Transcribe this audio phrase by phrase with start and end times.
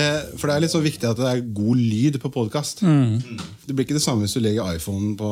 [0.00, 0.08] Det,
[0.40, 2.80] for det er litt så viktig at det er god lyd på podkast.
[2.80, 5.30] Det blir ikke det samme hvis du legger iPhonen på,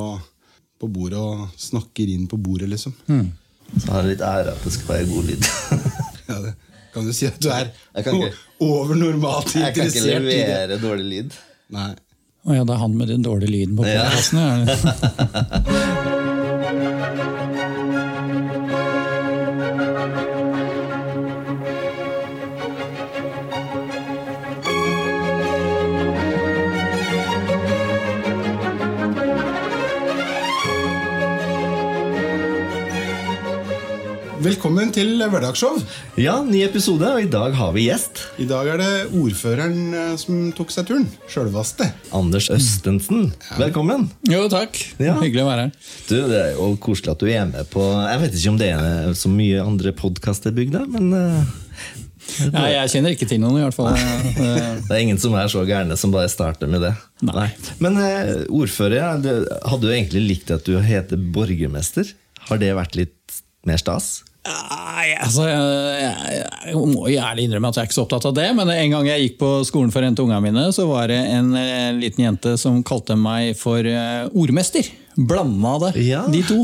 [0.83, 2.93] på bordet og snakker inn på bordet, liksom.
[3.79, 5.49] Så har jeg litt ære at det skal være god lyd.
[6.29, 6.51] Ja, det
[6.93, 10.28] kan du si at du er overnormalt kan ikke- over normalt Jeg kan ikke interessert
[10.28, 11.38] levere dårlig lyd.
[11.72, 11.88] Nei.
[12.44, 14.38] Å ja, det er han med den dårlige lyden på podkasten.
[14.44, 16.14] Ja.
[34.48, 35.75] Velkommen til Hverdagsshow.
[36.16, 38.23] Ja, ny episode, og i dag har vi gjest.
[38.41, 41.02] I dag er det ordføreren eh, som tok seg turen.
[41.29, 41.84] Sjølvaste.
[42.16, 43.27] Anders Østensen.
[43.59, 44.07] Velkommen.
[44.30, 44.79] Jo, takk.
[45.05, 45.19] Ja.
[45.21, 45.91] Hyggelig å være her.
[46.09, 48.69] Du, Det er jo koselig at du er med på Jeg vet ikke om det
[48.73, 53.59] er så mye andre podkaster bygd der, men Nei, Ja, jeg kjenner ikke til noen,
[53.60, 53.93] i hvert fall.
[53.93, 56.95] Eh, det er ingen som er så gærne som bare starter med det.
[57.29, 57.51] Nei.
[57.85, 62.15] Men eh, ordfører, hadde du egentlig likt at du heter borgermester?
[62.49, 64.23] Har det vært litt mer stas?
[64.48, 68.36] Nei, altså, jeg, jeg, må jo ærlig innrømme at jeg er ikke så opptatt av
[68.39, 71.11] det, men en gang jeg gikk på skolen for å hente ungene mine, så var
[71.11, 74.89] det en eh, liten jente som kalte meg for eh, ordmester.
[75.19, 76.22] Blanda det, Ja.
[76.31, 76.62] de to.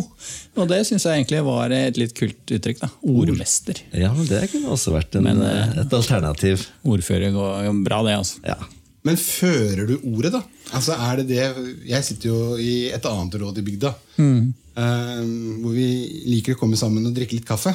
[0.57, 2.81] Og det syns jeg egentlig var et litt kult uttrykk.
[2.87, 2.89] da.
[3.11, 3.83] Ordmester.
[3.93, 6.69] Ja, men det kunne også vært en, Men, eh, et alternativ.
[6.87, 8.17] Ordfører går bra, det.
[8.23, 8.41] altså.
[8.47, 8.57] Ja.
[9.05, 10.41] Men fører du ordet, da?
[10.73, 11.49] Altså er det det
[11.91, 13.91] Jeg sitter jo i et annet råd i bygda.
[14.17, 15.21] eh,
[15.61, 15.89] hvor vi
[16.25, 17.75] liker å komme sammen og drikke litt kaffe.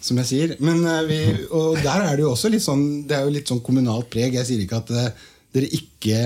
[0.00, 0.52] Som jeg sier.
[0.62, 3.48] Men, eh, vi, og der er det jo også litt sånn Det er jo litt
[3.50, 4.34] sånn kommunalt preg.
[4.38, 5.10] Jeg sier ikke at eh,
[5.56, 6.20] dere ikke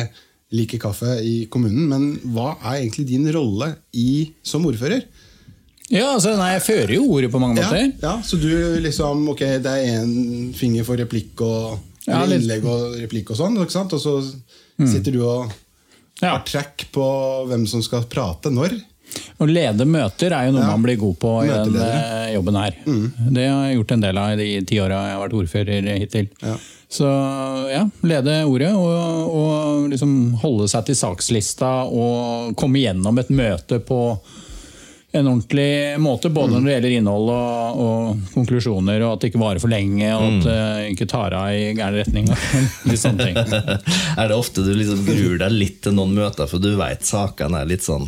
[0.53, 5.05] liker kaffe i kommunen, men hva er egentlig din rolle i, som ordfører?
[5.91, 7.93] Ja, altså, nei, Jeg fører jo ordet på mange måter.
[8.03, 8.51] ja, så du
[8.83, 13.57] liksom Ok, det er én finger for replikk og Ja, innlegg og replikk og sånn,
[13.59, 14.15] og så
[14.87, 15.53] sitter du og
[16.21, 16.35] Ja.
[16.37, 17.07] har track på
[17.49, 18.75] hvem som skal prate når.
[19.41, 20.73] Å lede møter er jo noe Ja.
[20.75, 22.75] man blir god på i den eh, jobben her.
[22.85, 25.89] Det har jeg gjort en del av i de ti åra jeg har vært ordfører
[26.03, 26.29] hittil.
[26.45, 26.59] Ja.
[26.91, 27.07] Så
[27.71, 33.79] ja, lede ordet og, og liksom holde seg til sakslista og komme gjennom et møte
[33.87, 34.01] på
[35.13, 36.31] en ordentlig måte.
[36.31, 40.11] Både når det gjelder innhold og, og konklusjoner, og at det ikke varer for lenge,
[40.15, 42.29] og at det ikke tar av i gæren retning.
[42.91, 43.39] Litt sånne ting.
[44.21, 47.63] Er det ofte du liksom gruer deg litt til noen møter, for du veit sakene
[47.65, 48.07] er litt sånn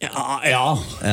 [0.00, 0.66] Ja, ja,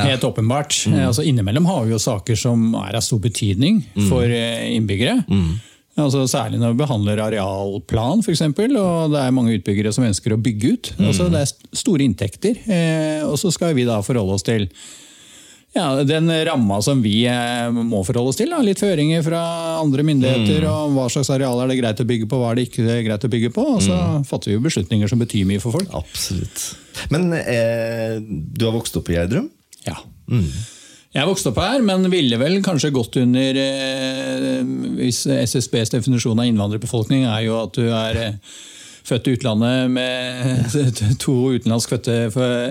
[0.08, 0.86] helt åpenbart.
[0.88, 5.24] Altså, innimellom har vi jo saker som er av stor betydning for innbyggere.
[5.28, 5.64] innbyggere.
[5.98, 8.44] Altså, særlig når vi behandler arealplan, f.eks.
[8.46, 10.92] Og det er mange utbyggere som ønsker å bygge ut.
[11.02, 12.59] Altså, det er store inntekter.
[12.70, 14.68] Eh, og så skal vi da forholde oss til
[15.75, 18.54] ja, den ramma som vi eh, må forholde oss til.
[18.54, 18.62] Da.
[18.66, 19.42] Litt føringer fra
[19.81, 20.69] andre myndigheter.
[20.69, 23.25] og Hva slags areal er det greit å bygge på, hva er det ikke greit
[23.25, 23.66] å bygge på.
[23.78, 23.98] Og så
[24.30, 25.90] fatter vi jo beslutninger som betyr mye for folk.
[25.98, 26.69] Absolutt.
[27.13, 29.50] Men eh, du har vokst opp i Gjerdrum?
[29.85, 29.97] Ja.
[31.18, 34.63] Jeg vokste opp her, men ville vel kanskje gått under eh,
[35.00, 38.57] hvis SSBs definisjon av innvandrerbefolkning er jo at du er eh,
[39.07, 40.66] født i utlandet med
[41.23, 42.16] to utenlandsk fødte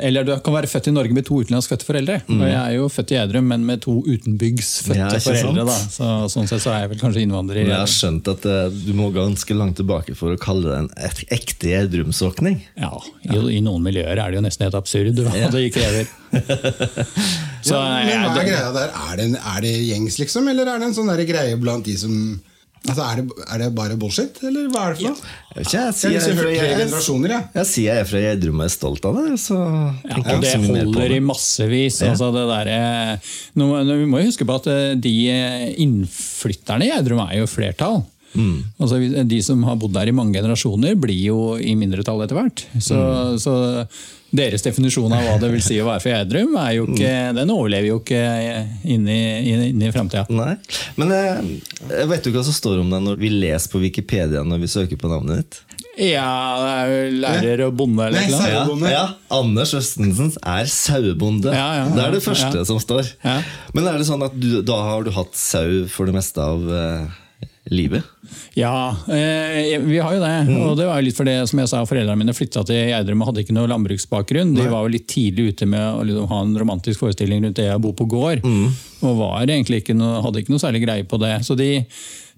[0.05, 2.19] Eller du kan være født i Norge med to utenlandsk fødte foreldre.
[2.33, 5.67] Og jeg er jo født i Gjerdrum, men med to utenbygdsfødte Ja, foreldre.
[5.71, 5.77] Da.
[5.97, 7.63] Så, sånn sett så er jeg vel kanskje innvandrer.
[7.65, 10.81] Men jeg har skjønt at uh, du må ganske langt tilbake for å kalle det
[10.83, 12.61] en et, ekte gjerdrumsåkning.
[12.81, 12.93] Ja,
[13.25, 15.51] i, I noen miljøer er det jo nesten helt absurd hva Ja.
[15.53, 16.11] det krever.
[17.67, 18.93] Så, Men hva er greia der?
[18.93, 20.47] Er det, en, er det gjengs, liksom?
[20.53, 22.13] Eller er det en sånn greie blant de som
[22.87, 25.35] Altså, er, det, er det bare bullshit, eller hva er det for noe?
[25.57, 27.39] Ikke, jeg, Jeg sier jeg, jeg, jeg.
[27.57, 29.37] jeg sier jeg er fra Gjerdrum og er stolt av det.
[29.43, 31.17] Så Ja, og det holder det.
[31.17, 32.01] i massevis.
[32.07, 35.65] Altså det der, eh, nå, nå, vi må jo huske på at eh, de eh,
[35.87, 38.03] innflytterne i Gjerdrum er jo flertall.
[38.37, 38.57] Mm.
[38.83, 42.67] Altså, de som har bodd der i mange generasjoner, blir jo i mindretall etter hvert.
[42.85, 43.39] Så, Mm.
[43.41, 43.55] så
[44.35, 47.37] deres definisjon av hva det vil si å være for Gjerdrum, er jo ikke, Mm.
[47.39, 48.23] den overlever jo ikke
[48.85, 49.21] inn i,
[49.53, 50.27] inn, i framtida.
[50.97, 51.39] Men eh,
[51.93, 54.67] jeg vet du hva som står om deg når vi leser på Wikipedia når vi
[54.73, 55.61] søker på navnet ditt?
[55.97, 56.29] Ja,
[56.61, 58.41] det er jo lærer og bonde eller noe.
[58.43, 58.91] Sauebonde.
[58.93, 61.55] Ja, Anders Østensen er sauebonde.
[61.57, 62.65] Ja, ja, det er det første ja.
[62.69, 63.15] som står.
[63.25, 63.39] Ja.
[63.73, 66.67] Men er det sånn at du, da har du hatt sau for det meste av
[66.69, 67.07] eh,
[67.71, 68.05] livet?
[68.55, 70.59] Ja, eh, vi har jo det.
[70.63, 73.23] Og det var jo litt for det som jeg sa, foreldrene mine flytta til Gjerdrum
[73.25, 74.55] og hadde ikke noe landbruksbakgrunn.
[74.57, 77.71] De var jo litt tidlig ute med å liksom ha en romantisk forestilling rundt det
[77.75, 78.47] å bo på gård.
[79.07, 81.35] Og var egentlig ikke noe, hadde ikke noe særlig greie på det.
[81.47, 81.69] Så de,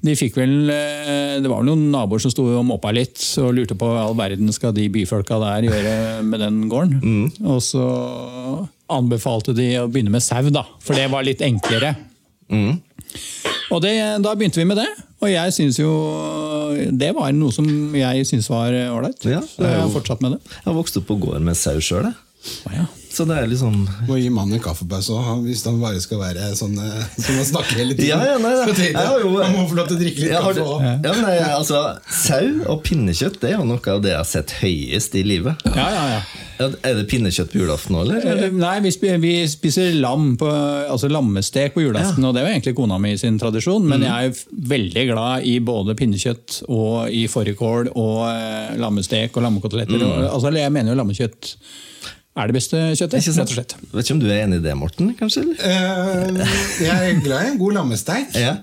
[0.04, 3.52] de fikk vel eh, Det var vel noen naboer som sto og moppa litt og
[3.56, 5.96] lurte på hva all verden skal de byfolka der gjøre
[6.26, 6.98] med den gården.
[7.46, 7.84] Og så
[8.88, 10.64] anbefalte de å begynne med sau, da.
[10.80, 11.94] For det var litt enklere.
[13.68, 13.92] Og det,
[14.24, 14.88] da begynte vi med det.
[15.18, 15.90] Og jeg syns jo
[16.94, 17.66] det var noe som
[17.96, 19.18] jeg syns var ålreit.
[19.26, 20.40] Ja, så jeg har fortsatt med det.
[20.60, 22.10] Jeg har vokst opp på gård med sau sjøl.
[22.12, 22.86] Å, ja.
[23.18, 26.52] Så det er liksom Må gi mannen en kaffepause òg, hvis han bare skal være
[26.58, 28.12] sånn eh, som å snakke hele tiden.
[28.14, 28.90] Ja, ja, nei, nei.
[29.24, 30.84] Jo- Han må få lov til å drikke litt kaffe òg.
[31.02, 31.80] ja, men altså,
[32.14, 35.66] Sau og pinnekjøtt det er jo noe av det jeg har sett høyest i livet.
[35.74, 36.20] Ja, ja, ja.
[36.58, 38.24] Ja, Er det pinnekjøtt på julaften nå, eller?
[38.46, 40.46] Eh, Nei, vi, spiser, vi spiser lam på,
[40.90, 43.86] altså lammestek på julaften, og det er jo egentlig kona mi sin tradisjon.
[43.86, 49.34] Men jeg er jo veldig glad i både pinnekjøtt og i fårikål og eh, lammestek
[49.38, 50.02] og lammekoteletter.
[50.02, 50.26] Mm.
[50.32, 51.52] Altså, jeg mener jo lammekjøtt
[52.38, 53.74] er det beste kjøttet, Ikke rett og slett.
[53.92, 55.10] Vet ikke om du er enig i det, Morten?
[55.18, 55.44] kanskje?
[55.58, 56.40] Eh,
[56.84, 58.34] jeg er glad i en god lammesteik.
[58.38, 58.56] Ja.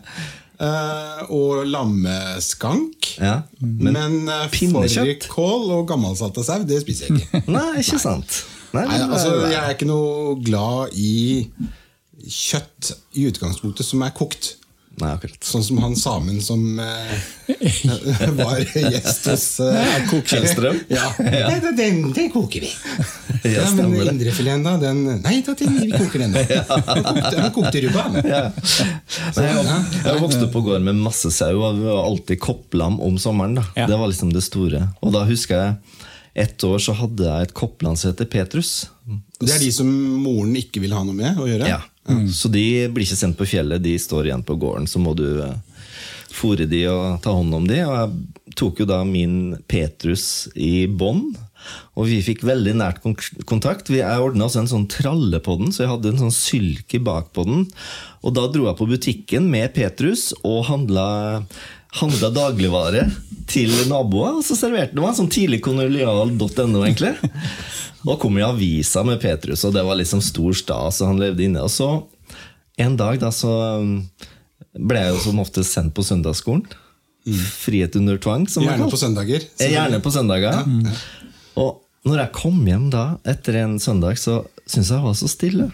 [0.62, 3.10] uh, og lammeskank.
[3.19, 3.42] ja.
[3.60, 3.95] Men,
[4.30, 5.27] eh, pinnekjøtt?
[5.27, 7.44] fårikål og gammelsalta sau, det spiser jeg ikke.
[7.57, 8.44] Nei, ikke sant.
[8.75, 11.48] Nei, Nei, altså, jeg er ikke noe glad i
[12.25, 14.56] kjøtt i utgangspunktet som er kokt.
[14.95, 15.36] Nei, akkurat.
[15.44, 17.15] Sånn som han samen som eh,
[18.38, 20.77] var gjest hos uh, Kjellstrøm?
[20.95, 21.09] Ja.
[21.19, 22.69] Nei, da, den, den koker vi.
[23.44, 24.77] Ja, Ja, men indrefileten, da?
[24.80, 26.38] Den, nei, da, den, vi koker den.
[26.38, 26.45] da.
[26.88, 28.06] Han kokte, han kokte rubba.
[28.24, 28.42] Ja.
[29.36, 33.01] Nei, jeg, jeg vokste opp på gård med masse sau, og vi var alltid kopplam
[33.03, 33.57] om sommeren.
[33.59, 33.65] Da.
[33.81, 33.89] Ja.
[33.91, 34.86] Det var liksom det store.
[35.03, 36.06] Og da husker jeg
[36.45, 38.71] ett år så hadde jeg et koppland som heter Petrus.
[39.39, 39.88] Det er de som
[40.24, 41.68] moren ikke vil ha noe med å gjøre?
[41.69, 41.81] Ja.
[42.05, 44.85] Så de blir ikke sendt på fjellet, de står igjen på gården.
[44.89, 45.25] Så må du
[46.35, 47.81] fòre de og ta hånd om de.
[47.87, 51.37] Og jeg tok jo da min Petrus i bånd.
[51.97, 53.01] Og vi fikk veldig nært
[53.49, 53.89] kontakt.
[53.89, 57.31] Jeg ordna også en sånn tralle på den, så jeg hadde en sånn sylke bak
[57.33, 57.65] på den.
[58.21, 61.07] Og da dro jeg på butikken med Petrus og handla,
[62.00, 63.07] handla dagligvare
[63.50, 64.39] til naboer.
[64.39, 67.15] Og så serverte de meg tidlig tidligkolonial.no, egentlig.
[68.06, 71.45] Da kom i avisa med Petrus, og det var liksom stor stas, og han levde
[71.47, 71.63] inne.
[71.65, 71.89] Og så
[72.81, 73.95] en dag da så um,
[74.75, 76.65] ble jeg jo som ofte sendt på søndagsskolen.
[77.25, 79.48] Frihet under tvang, som Gjerne på søndager.
[79.57, 80.62] Gjerne på søndager.
[81.57, 85.30] Og når jeg kom hjem da, etter en søndag, så syntes jeg det var så
[85.31, 85.69] stille.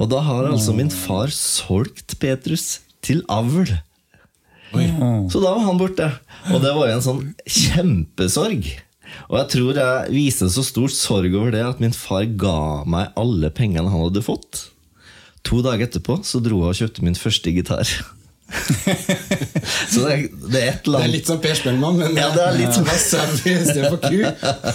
[0.00, 3.68] Og da har altså min far solgt Petrus til avl.
[5.30, 6.08] Så da var han borte.
[6.52, 8.68] Og det var jo en sånn kjempesorg.
[9.28, 13.14] Og jeg tror jeg viste så stor sorg over det at min far ga meg
[13.20, 14.66] alle pengene han hadde fått.
[15.44, 17.88] To dager etterpå så dro jeg og kjøpte min første gitar.
[19.90, 20.16] så det,
[20.52, 22.76] det er et eller Det er litt som Per Spellemann, men Ja, det er litt
[22.76, 24.20] som sau istedenfor ku.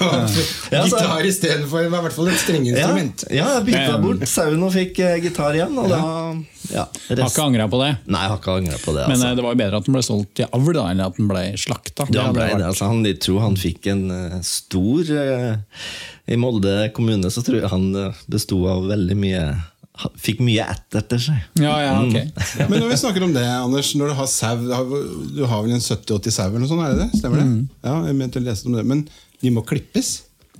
[0.74, 3.26] Ja, Gitar istedenfor i hvert fall et ja, strengeinstrument.
[3.34, 5.78] ja, jeg bytta bort sauen og fikk eh, gitar igjen.
[5.80, 6.00] Og da
[6.70, 7.92] ja, Har rest, ikke angra på det.
[8.12, 9.06] Nei, har ikke angra på det.
[9.08, 9.30] Men Altså.
[9.32, 11.30] eh, det var jo bedre at den ble solgt til avl da, enn at den
[11.32, 12.10] ble slakta.
[12.14, 15.84] Ja, han, ble det, altså, han, jeg tror han fikk en uh, stor uh,
[16.30, 19.44] I Molde kommune så tror jeg han uh, besto av veldig mye
[20.20, 21.40] Fikk mye ett etter seg.
[21.60, 22.16] Ja, ja, ok.
[22.16, 22.70] Mm.
[22.72, 25.84] Men når vi snakker om det, Anders, når du har sau Du har, vel en
[25.84, 27.20] 70-80 sau eller noe sånt, er det det?
[27.20, 27.48] Stemmer det?
[27.50, 27.66] Mm.
[27.84, 28.86] Ja, jeg mente å lese om det.
[28.88, 29.04] Men
[29.44, 30.14] de må klippes?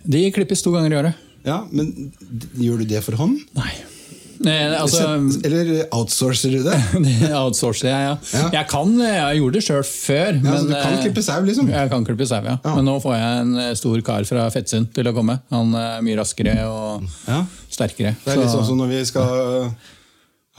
[0.04, 1.26] De klippes to ganger i året.
[1.48, 2.12] Ja, men
[2.60, 3.40] gjør du det for hånd?
[3.56, 3.72] Nei.
[4.40, 5.04] Eh, altså,
[5.44, 6.78] Eller outsourcer du det?
[7.44, 8.14] outsourcer jeg, ja.
[8.40, 8.44] Ja.
[8.54, 10.38] Jeg kan, jeg gjorde det sjøl før.
[10.40, 11.72] Ja, så du kan eh, klippe sau, liksom?
[11.74, 12.56] Jeg kan klippe sau, ja.
[12.64, 12.76] Ja.
[12.78, 15.40] Men nå får jeg en eh, stor kar fra Fettsund til å komme.
[15.52, 17.42] Han er mye raskere og Ja.
[17.68, 18.16] sterkere.
[18.24, 19.74] Det er litt sånn som når vi skal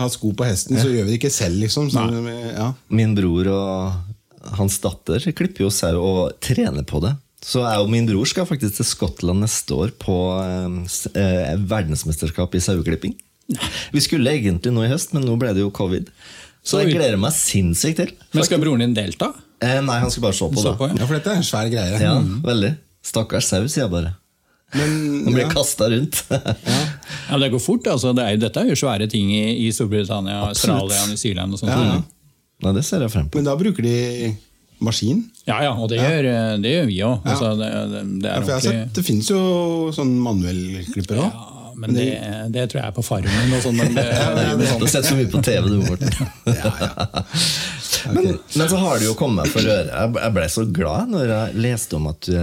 [0.00, 1.88] ha sko på hesten, så gjør vi det ikke selv, liksom.
[1.92, 2.04] Så
[2.52, 2.70] ja.
[2.92, 7.14] Min bror og hans datter klipper jo sau og trener på det.
[7.40, 12.52] Så jeg og min bror skal faktisk til Skottland neste år på eh, eh, verdensmesterskap
[12.56, 13.16] i saueklipping.
[13.94, 16.08] Vi skulle egentlig nå i høst, men nå ble det jo covid.
[16.62, 18.10] Så jeg gleder meg sinnssykt til.
[18.36, 19.30] Men skal broren din delta?
[19.64, 20.76] Eh, nei, han skal bare se på Så det.
[20.80, 20.96] på, ja.
[21.00, 22.00] ja, for dette er en svær greie.
[22.00, 22.14] Ja,
[22.44, 22.74] veldig.
[23.04, 24.12] Stakkars sau, sier jeg bare.
[24.76, 24.92] Men,
[25.26, 25.50] Han blir ja.
[25.52, 26.20] kasta rundt.
[27.30, 27.86] Ja, Det går fort.
[27.86, 28.12] altså.
[28.16, 31.70] Det er, dette er jo svære ting i, i Storbritannia, Australia, New Zealand og sånt.
[31.70, 32.00] Ja, ja.
[32.66, 33.38] Nei, det ser jeg frem på.
[33.38, 34.32] Men da bruker de
[34.84, 35.20] maskin?
[35.46, 36.28] Ja, ja, og det, Gjør,
[36.60, 37.24] det gjør vi òg.
[37.30, 39.40] Altså, det, det, det Ja, for jeg har sett, Det finnes jo
[39.96, 41.30] sånn manuellklipper òg.
[41.30, 41.46] ja,
[41.80, 42.06] Men det,
[42.52, 43.78] det tror jeg er på Farmen og sånn.
[43.80, 46.10] Du har sett så mye på TV, du, Morten.
[48.14, 50.08] men, men så har det jo kommet meg for øre.
[50.20, 52.36] Jeg ble så glad når jeg leste om at du,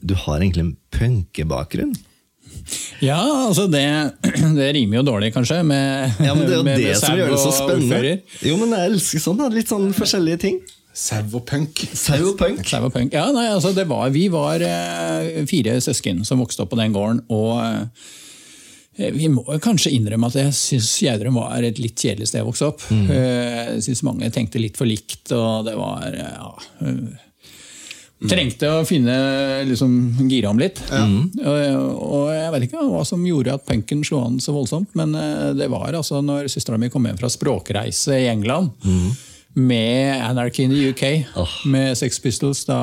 [0.00, 1.92] du har egentlig en punkebakgrunn.
[3.04, 3.84] ja, altså det,
[4.58, 7.16] det rimer jo dårlig, kanskje, med, Ja, men Det er jo med, det med som
[7.18, 7.86] gjør det så spennende.
[7.86, 8.44] ordfører.
[8.48, 10.60] Jo, men Jeg elsker sånn, litt sånn forskjellige ting.
[11.00, 11.80] Sau og punk.
[11.96, 12.64] Sau og punk.
[12.66, 13.12] Sau og punk.
[13.14, 16.96] Ja, nei, altså det var, vi var eh, fire søsken som vokste opp på den
[16.96, 17.22] gården.
[17.30, 18.08] og eh,
[18.96, 22.66] vi må kanskje innrømme at jeg syns Gjerdrum var et litt kjedelig sted å vokse
[22.66, 22.82] opp.
[22.90, 23.06] Mm.
[23.14, 26.50] Jeg syns mange tenkte litt for likt, og det var ja,
[26.84, 27.28] eh,
[28.20, 29.14] Trengte å finne
[29.64, 29.94] liksom,
[30.28, 30.82] gire om litt.
[30.92, 31.54] Og,
[32.04, 35.46] og jeg vet ikke hva som gjorde at punken slo an så voldsomt, men eh,
[35.56, 38.74] det var altså når søstera mi kom hjem fra språkreise i England.
[39.52, 41.54] med Anarchy in the UK, oh.
[41.66, 42.76] med Sex Pistols, da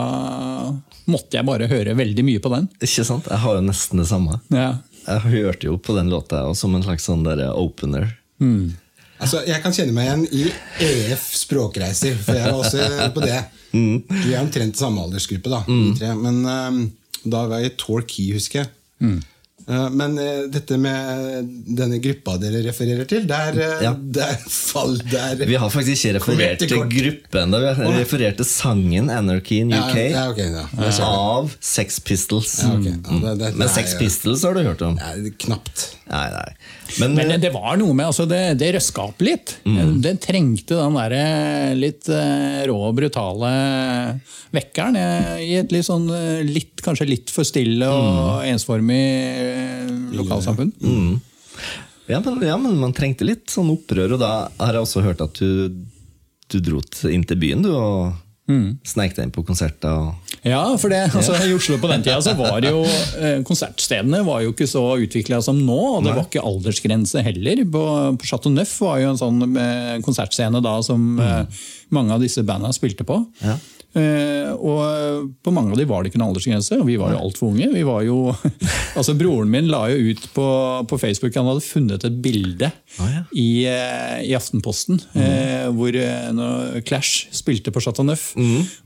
[1.08, 2.68] måtte jeg bare høre veldig mye på den.
[2.84, 3.30] Ikke sant?
[3.32, 4.42] Jeg har jo nesten det samme.
[4.52, 4.74] Ja.
[5.08, 8.10] Jeg hørte jo på den låta som en slags sånn der opener.
[9.18, 10.44] Altså, Jeg kan kjenne meg igjen i
[10.84, 13.40] EF språkreiser, for jeg var også på det.
[13.72, 15.64] Vi er omtrent samme aldersgruppe, da.
[15.68, 15.96] Mm.
[15.98, 16.12] tre.
[16.20, 16.82] Men um,
[17.24, 18.72] da var jeg i Torquay, husker jeg.
[19.02, 19.18] Eh,
[19.68, 23.92] men eh, dette med denne gruppa dere refererer til, der, eh, Ja.
[24.00, 27.52] der fall der Vi har faktisk ikke referert til gruppen.
[27.52, 27.60] Da.
[27.60, 30.66] Vi har referert til sangen 'Anarchy in UK' ja, ok, ja.
[31.04, 32.62] Av Sex Pistols.
[32.64, 32.86] Ja, ok.
[32.86, 34.98] Ja, det- det- Men det er Sex Pistols har du hørt om?
[35.38, 35.97] Knapt.
[36.08, 36.50] Nei, nei.
[37.02, 39.58] Men, Men det, eh, det var noe med altså det, det røska opp litt.
[40.04, 41.16] Det trengte den der
[41.78, 43.52] litt eh, rå og brutale
[44.56, 49.04] vekkeren eh, i et litt sånn eh, litt, kanskje litt for stille og ensformig
[50.16, 50.72] lokalsamfunn.
[50.80, 51.20] lokalsamfunn.
[52.08, 55.24] ja, men, ja, men man trengte litt sånn opprør, og da har jeg også hørt
[55.26, 55.84] at du,
[56.48, 58.16] du dro inn til byen du, og
[58.88, 60.14] sneik deg inn på konserter.
[60.48, 62.84] Ja, for det, altså, I Oslo på den tida så var jo
[63.22, 65.80] eh, konsertstedene var jo ikke så utvikla som nå.
[65.98, 67.64] og Det var ikke aldersgrense heller.
[67.72, 67.84] På,
[68.20, 71.60] på Chateau Neuf var jo en sånn eh, konsertscene da som mm.
[71.96, 73.20] mange av disse banda spilte på.
[73.44, 73.58] Ja.
[73.98, 77.22] Eh, og på mange av de var det ikke noen aldersgrense, og vi var jo
[77.26, 77.70] altfor unge.
[77.74, 78.18] Vi var jo,
[79.00, 80.48] altså Broren min la jo ut på,
[80.92, 83.22] på Facebook han hadde funnet et bilde Ah, ja.
[83.38, 88.32] i, eh, i Aftenposten eh, hvor eh, Clash spilte på Chateau Neuf.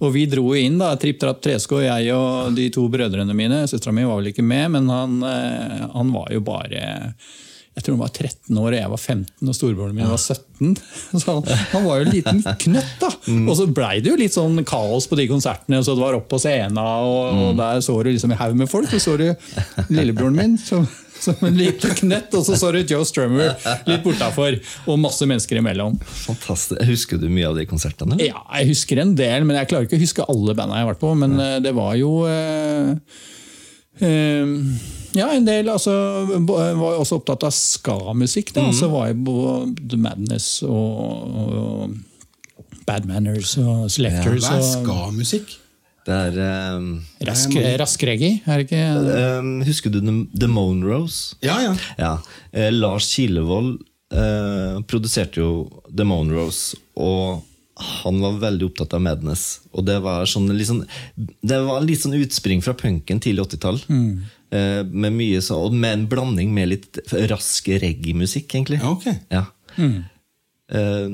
[0.01, 3.63] Og vi dro inn, da, Tripp Trapp Tresko, jeg og de to brødrene mine.
[3.71, 6.83] Søstera mi var vel ikke med, men han, eh, han var jo bare
[7.81, 10.75] jeg tror han var 13 år og jeg var 15 og storebroren min var 17.
[11.21, 12.91] Så han, var jo en liten knøtt.
[13.01, 13.09] da.
[13.49, 15.79] Og så blei det jo litt sånn kaos på de konsertene.
[15.81, 18.69] så Det var opp på scenen, og, og der så du liksom en haug med
[18.69, 18.93] folk.
[18.93, 19.25] Og så du
[19.89, 20.85] lillebroren min som,
[21.17, 23.57] som en liten knøtt, og så så du Joe Strummer
[23.89, 24.61] litt bortafor.
[24.85, 25.97] Og masse mennesker imellom.
[26.27, 26.85] Fantastisk.
[26.91, 28.21] Husker du mye av de konsertene?
[28.21, 30.93] Ja, jeg husker en del, men jeg klarer ikke å huske alle banda jeg har
[30.93, 31.13] vært på.
[31.25, 32.93] Men eh, det var jo øh,
[34.05, 35.91] eh, Ja, en del altså,
[36.47, 38.53] var jo også opptatt av ska-musikk.
[38.55, 38.71] Mm.
[38.75, 39.35] Så var jeg på
[39.81, 44.47] The Madness og, og Bad Manners og Selectors.
[44.47, 45.57] Hva er ska-musikk?
[46.01, 46.37] Det er
[46.79, 46.95] um,
[47.27, 48.81] rask, rask reggae, er det ikke?
[49.37, 51.35] Um, Husker du The, The Monrose?
[51.45, 51.75] Ja, ja.
[51.99, 52.15] Ja.
[52.49, 53.75] Eh, Lars Kilevold
[54.09, 55.51] eh, produserte jo
[55.93, 57.45] The Monrose, og
[58.01, 59.61] han var veldig opptatt av Madness.
[59.77, 60.83] Og det var, sånn, sånn,
[61.17, 63.81] det var litt sånn utspring fra punken tidlig 80-tall.
[63.85, 66.97] Eh, med mye så, og med en blanding med litt
[67.31, 68.81] rask reggae-musikk, egentlig.
[68.83, 69.05] Ja, ok.
[69.31, 69.45] Ja.
[70.71, 71.09] Eh,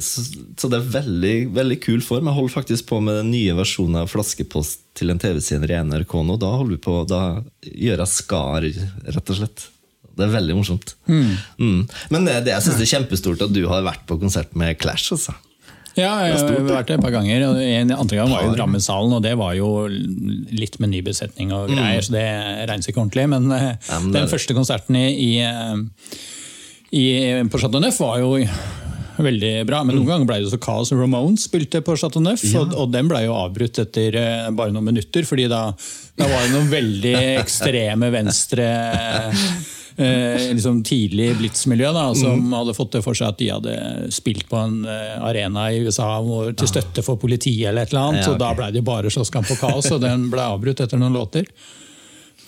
[0.00, 0.22] så,
[0.58, 2.30] så det er veldig, veldig kul form.
[2.30, 6.16] Jeg holder faktisk på med den nye versjonen av Flaskepost til en TV-sender i NRK
[6.22, 6.38] nå.
[6.40, 7.22] Da, holder vi på, da
[7.66, 9.68] gjør jeg skar, rett og slett.
[10.12, 10.94] Det er veldig morsomt.
[11.08, 11.88] Mm.
[12.12, 14.76] Men det, det, jeg syns det er kjempestort at du har vært på konsert med
[14.80, 15.12] Clash.
[15.16, 15.34] Altså.
[15.98, 17.46] Ja, jeg har vært det et par ganger.
[17.50, 21.52] og En andre gang var jo Drammenshallen, og det var jo litt med ny besetning
[21.52, 22.28] og greier, så det
[22.70, 23.26] regnes ikke ordentlig.
[23.32, 26.22] Men, eh, men den første konserten i, i, eh,
[26.96, 27.04] i,
[27.44, 28.38] på Chateau Neuf var jo
[29.22, 29.82] veldig bra.
[29.84, 30.94] Men noen ganger ble det så kaos.
[30.96, 34.88] Ramones spilte på Chateau Neuf, og, og den ble jo avbrutt etter eh, bare noen
[34.92, 35.66] minutter, fordi da,
[36.16, 38.72] da var det noen veldig ekstreme venstre
[39.96, 43.76] eh, liksom tidlig Blitz-miljø, som hadde fått det for seg at de hadde
[44.14, 48.08] spilt på en eh, arena i USA hvor, til støtte for politiet eller et eller
[48.08, 48.24] annet.
[48.26, 51.00] Ja, og Da blei ble det bare slåsskamp og kaos, og den ble avbrutt etter
[51.00, 51.48] noen låter.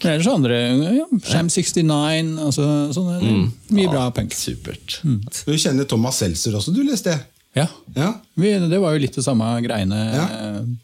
[0.03, 0.57] Men ellers andre
[0.99, 4.35] ja, Sham 69, altså sånne, mye bra punk.
[4.37, 4.99] Supert.
[5.03, 7.34] Du kjenner Thomas Seltzer også, du leste det?
[7.55, 7.67] Ja.
[7.95, 8.09] Ja.
[8.35, 10.25] Vi, det var jo litt det samme greiene Ja.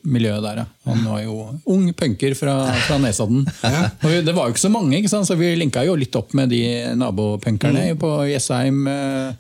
[0.07, 0.61] miljøet der.
[0.63, 0.67] Ja.
[0.87, 1.35] Han var jo
[1.67, 2.55] ung punker fra,
[2.87, 3.43] fra Nesodden.
[4.05, 5.27] Og vi- det var jo ikke så mange, ikke sant?
[5.27, 6.63] så vi linka jo litt opp med de
[6.95, 8.87] nabopunkerne på Jessheim.
[8.87, 9.33] eh,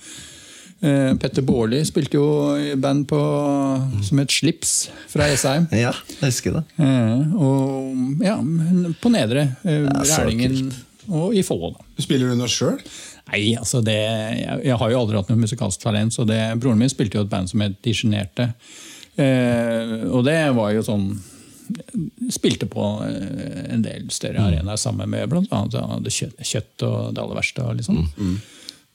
[0.83, 2.27] eh, Petter Baarli spilte jo
[2.59, 3.21] i band på,
[4.03, 4.75] som het Slips
[5.13, 5.69] fra Jessheim.
[5.71, 6.65] Ja, jeg husker det.
[6.83, 8.39] Eh, og ja,
[9.01, 9.53] på Nedre.
[9.65, 10.73] eh, Rælingen
[11.11, 11.77] og i Follo.
[12.01, 12.79] Spiller du noe sjøl?
[13.31, 16.81] Nei, altså det, jeg, jeg har jo aldri hatt noe musikalsk talent, så det, broren
[16.81, 18.51] min spilte jo et band som het De sjenerte.
[19.21, 21.11] Eh, og det var jo sånn
[22.35, 25.61] Spilte på eh, en del større arenaer sammen med bl.a.
[26.11, 27.67] Kjøtt, kjøtt og det aller verste.
[27.79, 28.01] Liksom.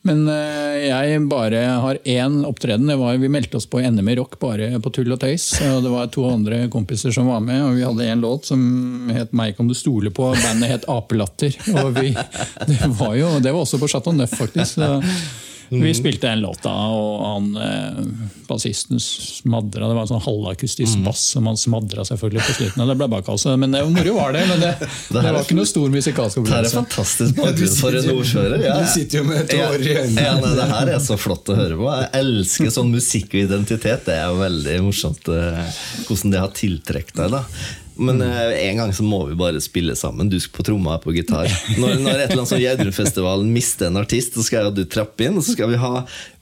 [0.06, 2.86] Men eh, jeg bare har én opptreden.
[2.92, 5.48] Det var, vi meldte oss på NM i rock bare på tull og tøys.
[5.66, 9.10] Og det var to andre kompiser som var med, og vi hadde en låt som
[9.10, 10.36] het 'Meg kan du stole på'.
[10.44, 11.58] Bandet het Apelatter.
[11.82, 12.14] Og vi,
[12.70, 14.78] det, var jo, det var også på Chateau Neuf, faktisk.
[14.78, 15.02] Så
[15.70, 18.02] Vi spilte en låt da, og han eh,
[18.48, 19.88] bassisten smadra.
[19.90, 22.84] Det var en sånn halvakustisk bass som han smadra selvfølgelig på slutten.
[22.84, 23.50] og Det ble bakkast.
[23.62, 24.44] Men det, moro var det.
[24.52, 24.74] Men det,
[25.16, 26.70] det var ikke noe stor musikalsk opplevelse.
[26.70, 28.68] Det er fantastisk bakgrunn for en ordfører.
[28.68, 30.28] Ja, Du sitter jo med tårer i øynene.
[30.28, 31.90] Ja, det her er så flott å høre på.
[31.96, 34.06] Jeg elsker sånn musikk og identitet.
[34.10, 37.40] Det er jo veldig morsomt eh, hvordan det har tiltrukket deg.
[37.40, 40.30] da men eh, en gang så må vi bare spille sammen.
[40.32, 41.48] Du skal på tromma og på gitar.
[41.80, 44.86] Når, når et eller annet sånn Gjerdrumfestivalen mister en artist, så skal jeg og du
[44.92, 45.92] trappe inn, og så skal vi ha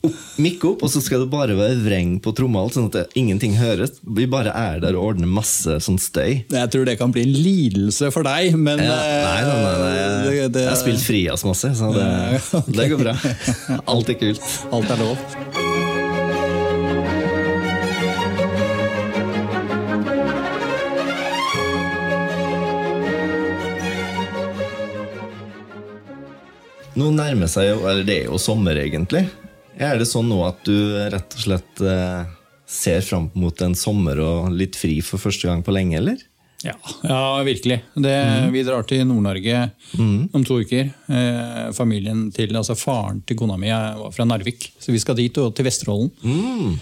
[0.03, 3.03] opp, mikke opp, og så skal det bare være vreng på tromma, sånn at det,
[3.21, 3.95] ingenting høres.
[4.03, 6.41] Vi bare er der og ordner masse sånn støy.
[6.51, 9.93] Jeg tror det kan bli en lidelse for deg, men Ja, nei, nei, nei, nei.
[9.93, 12.07] eh, Jeg, har spilt frijazz masse, så det,
[12.79, 13.15] det går bra.
[13.87, 14.49] Alt er kult.
[14.73, 15.62] Alt er lov.
[26.99, 29.23] Nå nærmer seg jo, eller det er jo sommer egentlig.
[29.81, 30.75] Er det sånn nå at du
[31.09, 32.27] rett og slett eh,
[32.69, 36.21] ser fram mot en sommer og litt fri for første gang på lenge, eller?
[36.63, 37.79] Ja, ja virkelig.
[37.99, 38.13] Det,
[38.53, 39.65] Vi drar til Nord-Norge
[39.99, 40.93] om to uker.
[41.11, 45.17] Eh, familien til, altså Faren til kona mi er- var fra Narvik, så vi skal
[45.19, 46.11] dit og til Vesterålen.
[46.23, 46.77] Eh,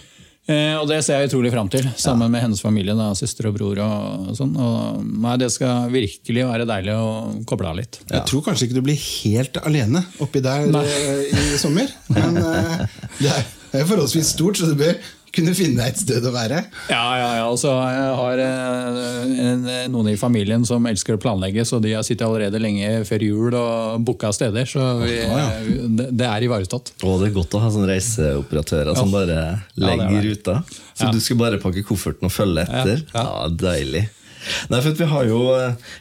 [0.49, 2.95] og det ser jeg utrolig fram til, sammen med hennes familie.
[2.97, 3.79] Da, søster og bror.
[3.85, 4.55] og sånn.
[4.57, 7.11] Og, nei, Det skal virkelig være deilig å
[7.47, 8.01] koble av litt.
[8.09, 10.83] Jeg tror kanskje ikke du blir helt alene oppi der nei.
[11.29, 11.93] i sommer.
[12.09, 12.85] Men eh,
[13.21, 14.97] det er forholdsvis stort, så det bør
[15.31, 16.57] kunne finne deg et sted å være.
[16.91, 17.43] Ja, ja, ja.
[17.47, 22.03] Altså, jeg har eh, en, noen i familien som elsker å planlegge, så de har
[22.07, 24.67] sittet allerede lenge før jul og booka steder.
[24.69, 25.17] Så vi,
[25.99, 26.93] det, det er ivaretatt.
[27.07, 29.37] Og det er godt å ha sånne reiseoperatører som bare
[29.79, 30.57] legger er ruta.
[30.93, 31.11] Så Ja.
[31.15, 33.05] du skal bare pakke kofferten og følge etter?
[33.13, 34.07] Ja, Ja, deilig.
[34.71, 35.41] Nei, for vi, har jo,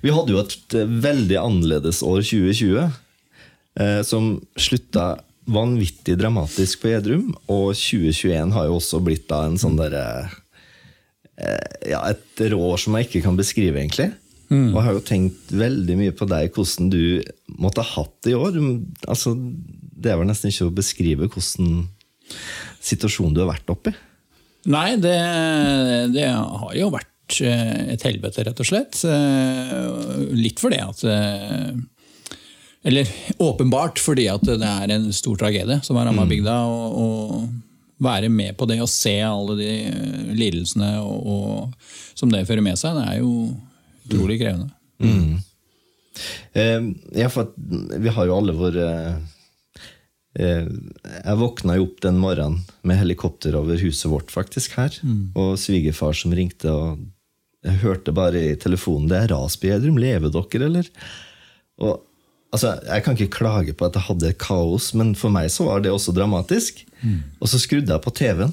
[0.00, 2.87] vi hadde jo et veldig annerledes år 2020,
[3.80, 5.10] eh, som slutta
[5.52, 7.30] vanvittig dramatisk på Gjedrum.
[7.50, 10.04] Og 2021 har jo også blitt da en sånn derre
[11.37, 14.11] eh, ja, et råd som jeg ikke kan beskrive, egentlig.
[14.50, 17.21] Og jeg har jo tenkt veldig mye på deg, hvordan du
[17.62, 18.57] måtte ha hatt det i år.
[19.07, 21.85] Altså, det er vel nesten ikke å beskrive hvordan
[22.83, 23.92] situasjonen du har vært oppi.
[24.71, 25.14] Nei, det,
[26.16, 28.99] det har jo vært eh, et helvete, rett og slett.
[29.07, 31.04] Eh, Litt fordi at
[32.86, 36.54] Eller åpenbart fordi at det er en stor tragedie som har ramma bygda.
[36.64, 37.49] Og, og
[38.00, 42.64] være med på det og se alle de eh, lidelsene og, og, som det fører
[42.64, 43.32] med seg, det er jo
[44.08, 44.73] utrolig krevende.
[46.56, 46.88] Eh,
[47.21, 48.86] ja, for at vi har jo alle våre
[50.34, 54.97] eh, Jeg våkna jo opp den morgenen med helikopter over huset vårt, faktisk, her.
[55.38, 57.00] Og svigerfar som ringte, og
[57.64, 60.88] jeg hørte bare i telefonen Det er ras på Gjerdrum, lever dere, eller?
[61.80, 62.00] Og
[62.52, 65.80] altså, Jeg kan ikke klage på at jeg hadde kaos, men for meg så var
[65.84, 66.84] det også dramatisk.
[67.41, 68.52] Og så skrudde jeg på TV-en,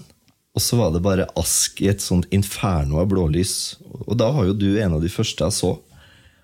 [0.56, 3.76] og så var det bare ask i et sånt inferno av blålys.
[4.08, 5.76] Og da var jo du en av de første jeg så.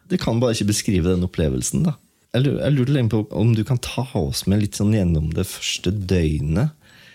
[0.10, 1.84] Det kan bare ikke beskrive den opplevelsen.
[1.88, 1.96] da.
[2.34, 5.46] Jeg lurer- lurte lenge på om du kan ta oss med litt sånn gjennom det
[5.46, 6.72] første døgnet.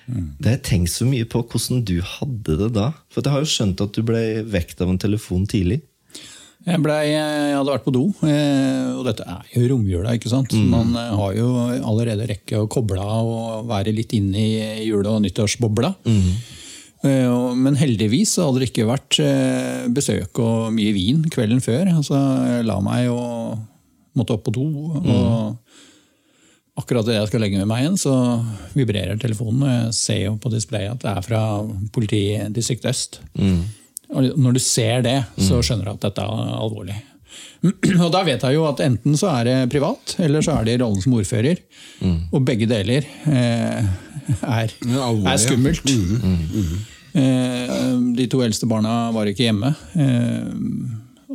[0.09, 2.92] Det har jeg tenkt så mye på hvordan du hadde det da.
[3.11, 5.83] For jeg har jo skjønt at du ble vekt av en telefon tidlig.
[6.68, 10.14] Jeg, ble, jeg hadde vært på do, eh, og dette er jo romjula.
[10.18, 10.52] ikke sant?
[10.68, 15.14] Man eh, har jo allerede rekke å koble av og være litt inne i jule-
[15.14, 15.94] og nyttårsbobla.
[16.09, 16.31] Mm.
[17.62, 21.92] Men heldigvis hadde det ikke vært eh, besøk og mye vin kvelden før.
[21.94, 22.18] Altså,
[22.50, 23.61] jeg la meg og
[24.18, 24.66] måtte opp på do.
[24.98, 25.57] og
[26.78, 28.12] Akkurat idet jeg skal legge med meg igjen, så
[28.76, 29.62] vibrerer telefonen.
[29.64, 31.42] og Jeg ser jo på displayet at det er fra
[31.94, 33.20] politidistrikt øst.
[33.38, 33.46] Og
[34.09, 36.97] når du ser det, så skjønner du at dette er alvorlig.
[38.05, 40.77] Og da vet jeg jo at enten så er det privat, eller så er det
[40.77, 41.59] i rollen som ordfører.
[42.33, 43.83] Og begge deler eh,
[44.38, 45.35] er, Ja, alvorlig, ja.
[45.35, 45.42] Mm.
[45.44, 45.83] skummelt.
[47.18, 47.75] Eh,
[48.18, 49.73] de to eldste barna var ikke hjemme.
[49.99, 50.49] Eh,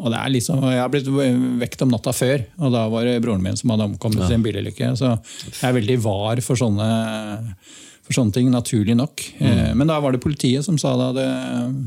[0.04, 1.08] og det er liksom, Jeg har blitt
[1.62, 4.44] vekt om natta før, og da var det broren min som hadde omkommet i en
[4.44, 4.90] bilulykke.
[5.00, 6.88] Så jeg er veldig var for sånne,
[8.04, 9.22] for sånne ting, naturlig nok.
[9.40, 9.78] Mm.
[9.80, 11.28] Men da var det politiet som sa det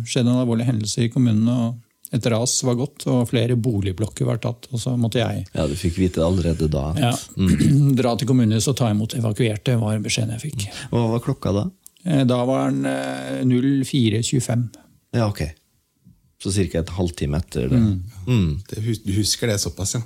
[0.09, 1.49] skjedde en alvorlig hendelse i kommunen.
[1.49, 1.83] og
[2.15, 4.69] et ras var gått, og flere boligblokker var tatt.
[4.71, 6.95] Og så måtte jeg Ja, Du fikk vite allerede da.
[6.97, 7.13] ja,
[8.01, 10.69] dra til kommunehuset og ta imot evakuerte, var beskjeden jeg fikk.
[10.93, 11.65] Hva var klokka da?
[12.07, 14.69] Eh, Da var den eh, 04.25.
[15.19, 15.43] Ja, ok.
[16.43, 16.79] Så ca.
[16.79, 17.81] et halvtime etter det.
[17.81, 18.03] Mm.
[18.27, 18.63] Mm.
[18.69, 20.03] du husker det såpass, ja.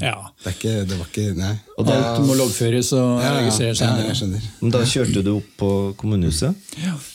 [0.00, 0.14] Ja.
[0.42, 1.50] Det, er ikke, det var ikke Nei.
[1.82, 4.06] Alt må loggføres og Ja, ja, registreres ja, senere.
[4.08, 4.46] jeg skjønner.
[4.62, 6.56] Men Da kjørte du opp på kommunehuset?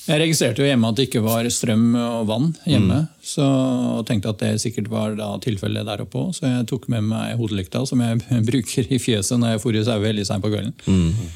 [0.05, 2.99] Jeg registrerte jo hjemme at det ikke var strøm og vann hjemme.
[3.25, 6.31] Så og tenkte at det sikkert var da tilfellet der oppe òg.
[6.37, 10.05] Så jeg tok med meg hodelykta, som jeg bruker i fjeset når jeg fôrer sauer
[10.05, 10.73] veldig seint på kvelden.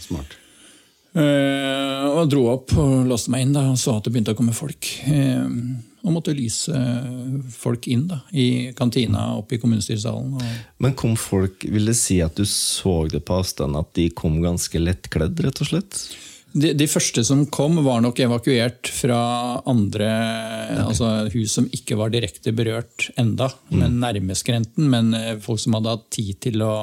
[0.05, 0.37] Smart.
[1.15, 4.37] Uh, og dro opp og låste meg inn da, og så at det begynte å
[4.37, 4.89] komme folk.
[5.07, 5.45] Eh,
[6.05, 6.81] og måtte lyse
[7.51, 10.37] folk inn da, i kantina oppe i kommunestyresalen.
[10.83, 14.37] Men kom folk, vil det si at du så det på avstand, at de kom
[14.43, 15.99] ganske lettkledd, rett og slett?
[16.55, 19.19] De, de, første som kom, var nok evakuert fra
[19.67, 20.83] andre okay.
[20.85, 23.81] altså hus som ikke var direkte berørt enda, mm.
[23.81, 23.97] men.
[24.79, 26.75] Men eh, folk som hadde hatt tid til å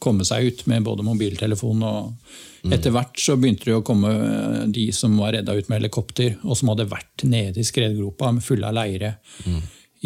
[0.00, 2.74] komme seg ut med både mobiltelefon og Mm.
[2.76, 6.34] Etter hvert så begynte det å komme eh, de som var redda ut med helikopter,
[6.44, 9.14] og som hadde vært nede i skredgropa fulle av leire.
[9.48, 9.60] Mm.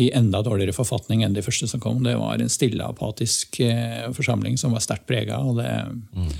[0.05, 2.03] I enda dårligere forfatning enn de første som kom.
[2.07, 5.39] Det var en stille, apatisk eh, forsamling som var sterkt prega.
[5.43, 6.31] Mm.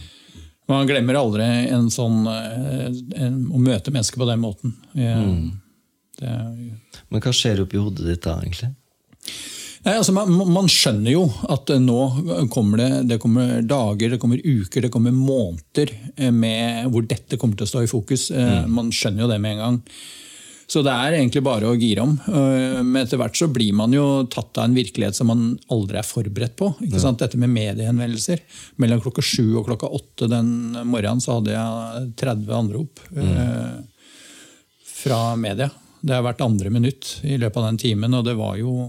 [0.71, 2.89] Man glemmer aldri en sånn, eh,
[3.27, 4.75] en, å møte mennesker på den måten.
[4.95, 5.53] Mm.
[6.19, 6.33] Det,
[7.11, 8.71] Men hva skjer oppi hodet ditt da, egentlig?
[9.85, 12.01] Nei, altså man, man, skjønner jo at nå
[12.53, 17.37] kommer det, det kommer dager, det kommer uker, det kommer måneder eh, med, hvor dette
[17.41, 18.31] kommer til å stå i fokus.
[18.33, 18.73] Eh, mm.
[18.73, 19.81] Man skjønner jo det med en gang.
[20.65, 22.15] Så det er egentlig bare å gire om.
[22.17, 25.45] Eh, men etter hvert så blir man jo tatt av en virkelighet som man
[25.75, 26.71] aldri er forberedt på.
[26.89, 27.13] Ja.
[27.21, 28.41] Dette med mediehenvendelser.
[28.81, 30.49] Mellom klokka sju og klokka åtte den
[30.81, 33.85] morgenen så hadde jeg 30 anrop mm.
[35.05, 35.69] fra media.
[36.01, 38.89] Det har vært andre minutt i løpet av den timen, og det var jo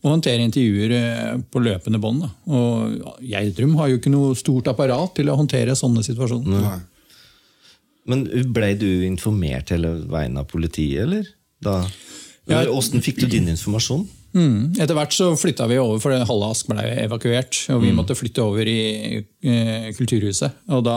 [0.00, 2.24] og håndtere intervjuer eh, på løpende bånd.
[2.48, 6.64] Og Gjerdrum har jo ikke noe stort apparat til å håndtere sånne situasjoner.
[6.64, 6.78] Nei.
[8.08, 11.28] Men Blei du informert hele veien av politiet, eller?
[11.60, 11.82] Da,
[12.48, 12.64] ja.
[13.04, 14.06] Fikk du din informasjon?
[14.32, 14.78] Mm.
[14.78, 17.66] Etter hvert så flytta vi over, for halve Ask ble evakuert.
[17.74, 18.00] Og vi mm.
[18.00, 18.80] måtte flytte over i
[19.20, 20.64] eh, Kulturhuset.
[20.72, 20.96] Og da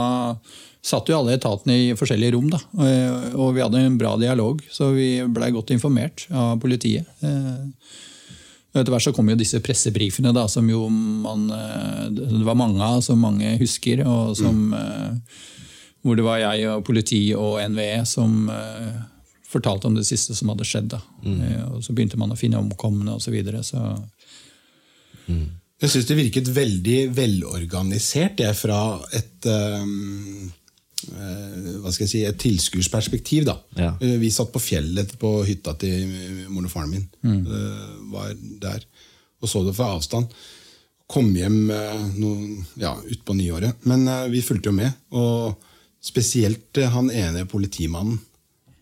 [0.84, 2.48] satt jo alle etatene i forskjellige rom.
[2.52, 2.60] Da.
[3.36, 7.08] Og vi hadde en bra dialog, så vi blei godt informert av politiet.
[7.24, 8.02] Eh,
[8.82, 12.82] etter hvert så kom jo disse pressebrifene, da, som jo man eh, Det var mange
[12.82, 14.02] av, som mange husker.
[14.08, 15.20] og som, mm.
[16.04, 18.98] Hvor det var jeg og politi og NVE som uh,
[19.48, 20.98] fortalte om det siste som hadde skjedd.
[21.24, 21.44] Mm.
[21.70, 23.30] Og Så begynte man å finne omkomne osv.
[23.30, 23.84] Så videre, så
[25.30, 25.46] mm.
[25.84, 28.82] Jeg syns det virket veldig velorganisert, det fra
[29.16, 30.63] et um Eh,
[31.12, 33.50] hva skal jeg si, et tilskuerperspektiv.
[33.78, 33.94] Ja.
[34.00, 36.10] Eh, vi satt på fjellet på hytta til
[36.50, 37.08] moren og faren min.
[37.26, 37.40] Mm.
[37.44, 38.86] Eh, var der
[39.44, 40.30] og så det fra avstand.
[41.12, 41.68] Kom hjem
[42.16, 43.82] noen, ja, utpå nyåret.
[43.92, 44.94] Men vi fulgte jo med.
[45.20, 45.58] Og
[46.00, 48.22] spesielt han ene politimannen.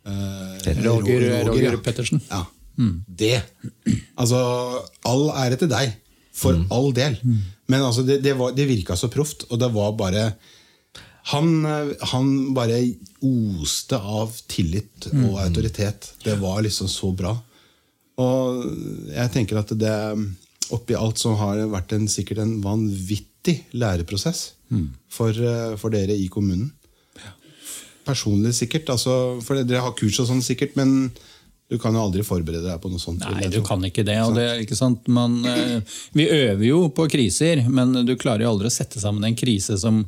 [0.06, 1.80] Roger, Roger, Roger ja.
[1.82, 2.22] Pettersen.
[2.30, 2.44] Ja.
[2.78, 3.02] Mm.
[3.08, 3.42] Det.
[4.22, 4.38] Altså,
[5.10, 5.98] all ære til deg.
[6.32, 6.70] For mm.
[6.72, 7.18] all del.
[7.26, 7.42] Mm.
[7.72, 10.26] Men altså, det, det, var, det virka så proft, og det var bare
[11.24, 12.82] han, eh, han, bare
[13.22, 15.40] oste av tillit og mm.
[15.46, 16.14] autoritet.
[16.24, 17.36] Det var liksom så bra.
[18.22, 18.64] Og
[19.12, 19.98] jeg tenker at det
[20.72, 24.88] oppi alt så har det vært en, sikkert en vanvittig læreprosess mm.
[25.12, 26.72] for, eh, for, dere i kommunen.
[28.02, 28.90] Personlig sikkert.
[28.90, 31.12] Altså, for Dere har kurs og sånn sikkert, men
[31.72, 33.22] du kan jo aldri forberede deg på noe sånt.
[33.24, 34.18] Nei, du kan ikke det.
[34.36, 38.74] det ikke Man, eh, vi øver jo på kriser, men du klarer jo aldri å
[38.74, 40.02] sette sammen en krise som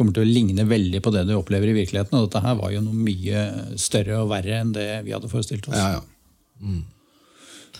[0.00, 2.16] kommer til å ligne veldig på det du opplever i virkeligheten.
[2.16, 3.44] Og dette her var jo noe mye
[3.80, 5.76] større og verre enn det vi hadde forestilt oss.
[5.76, 6.02] Ja, ja.
[6.64, 6.82] Mm.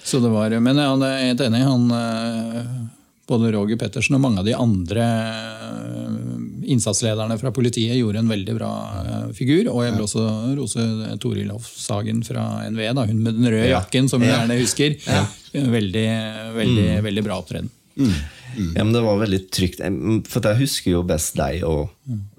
[0.05, 1.61] Så det var, Men jeg er helt enig.
[1.67, 2.71] Han, eh,
[3.31, 6.17] både Roger Pettersen og mange av de andre eh,
[6.73, 9.69] innsatslederne fra politiet gjorde en veldig bra eh, figur.
[9.73, 10.27] Og jeg vil også
[10.59, 10.89] rose
[11.23, 14.97] Toril Hoffsagen fra NVE, da, hun med den røde jakken, som vi gjerne husker.
[15.51, 16.09] Veldig,
[16.57, 17.09] veldig, mm.
[17.09, 17.73] veldig bra opptreden.
[18.01, 18.15] Mm.
[18.57, 18.73] Mm.
[18.77, 19.83] Ja, men Det var veldig trygt.
[20.31, 21.91] For jeg husker jo best deg og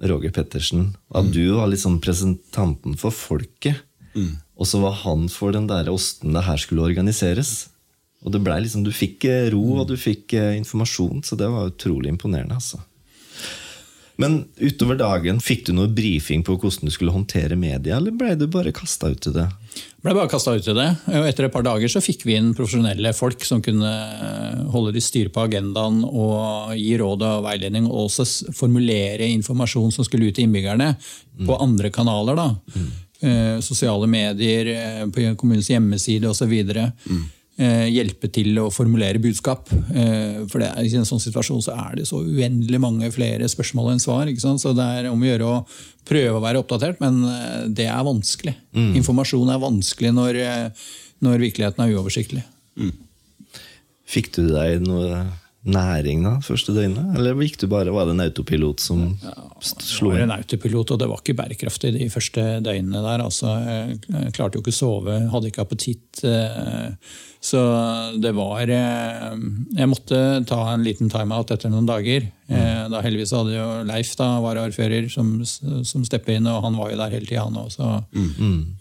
[0.04, 0.93] Roger Pettersen.
[1.13, 1.34] At mm.
[1.36, 3.84] du var liksom presentanten for folket.
[4.15, 4.39] Mm.
[4.60, 7.71] Og så var han for den der åssen det her skulle organiseres.
[8.21, 11.50] Og det ble liksom, Du fikk eh, ro og du fikk eh, informasjon, så det
[11.50, 12.60] var utrolig imponerende.
[12.60, 12.82] altså.
[14.21, 18.36] Men utover dagen, fikk du noe brifing på hvordan du skulle håndtere media, eller ble
[18.38, 19.49] du bare kasta ut i det?
[20.01, 20.88] ble bare kasta ut i det.
[21.13, 23.91] og Etter et par dager så fikk vi inn profesjonelle folk som kunne
[24.73, 28.25] holde de styr på agendaen og gi råd og veiledning, og også
[28.57, 31.45] formulere informasjon som skulle ut til innbyggerne mm.
[31.47, 32.41] på andre kanaler.
[32.41, 32.49] da.
[32.75, 32.89] Mm.
[33.21, 36.55] Eh, sosiale medier, eh, på kommunens hjemmeside osv.
[37.05, 37.21] Mm.
[37.62, 39.67] Eh, hjelpe til å formulere budskap.
[39.69, 43.91] Eh, for det, I en sånn situasjon så er det så uendelig mange flere spørsmål
[43.91, 44.32] enn svar.
[44.41, 45.60] Så det er om å gjøre å
[46.08, 48.56] prøve å være oppdatert, men eh, det er vanskelig.
[48.74, 48.95] Mm.
[49.04, 50.41] Informasjon er vanskelig når,
[51.21, 52.41] når, virkeligheten er uoversiktlig.
[52.82, 52.95] Mm.
[54.10, 55.21] Fikk du deg noe
[55.65, 57.12] næring da, første døgnet?
[57.19, 61.00] Eller gikk du bare, var det en autopilot som ja, slo var en autopilot, og
[61.02, 63.21] det var ikke bærekraftig de første døgnene der.
[63.28, 66.24] Altså, jeg klarte jo ikke å sove, hadde ikke appetitt.
[66.26, 66.89] eh,
[67.41, 67.62] Så
[68.21, 69.38] det var eh,
[69.78, 70.17] Jeg måtte
[70.50, 72.26] ta en liten timeout etter noen dager.
[72.50, 76.89] Eh, Da Heldigvis hadde jo Leif da, varaordfører som, som steppet inn, og han var
[76.91, 77.69] jo der hele tida, han òg.
[77.74, 78.04] Så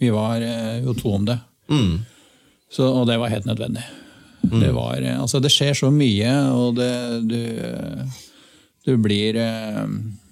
[0.01, 0.41] vi var
[0.81, 1.37] jo to om det.
[1.69, 1.99] Mm.
[2.71, 3.83] Så, og det var helt nødvendig.
[4.41, 6.91] Det, var, eh, altså det skjer så mye, og det,
[7.29, 7.41] du,
[8.87, 9.85] du blir eh,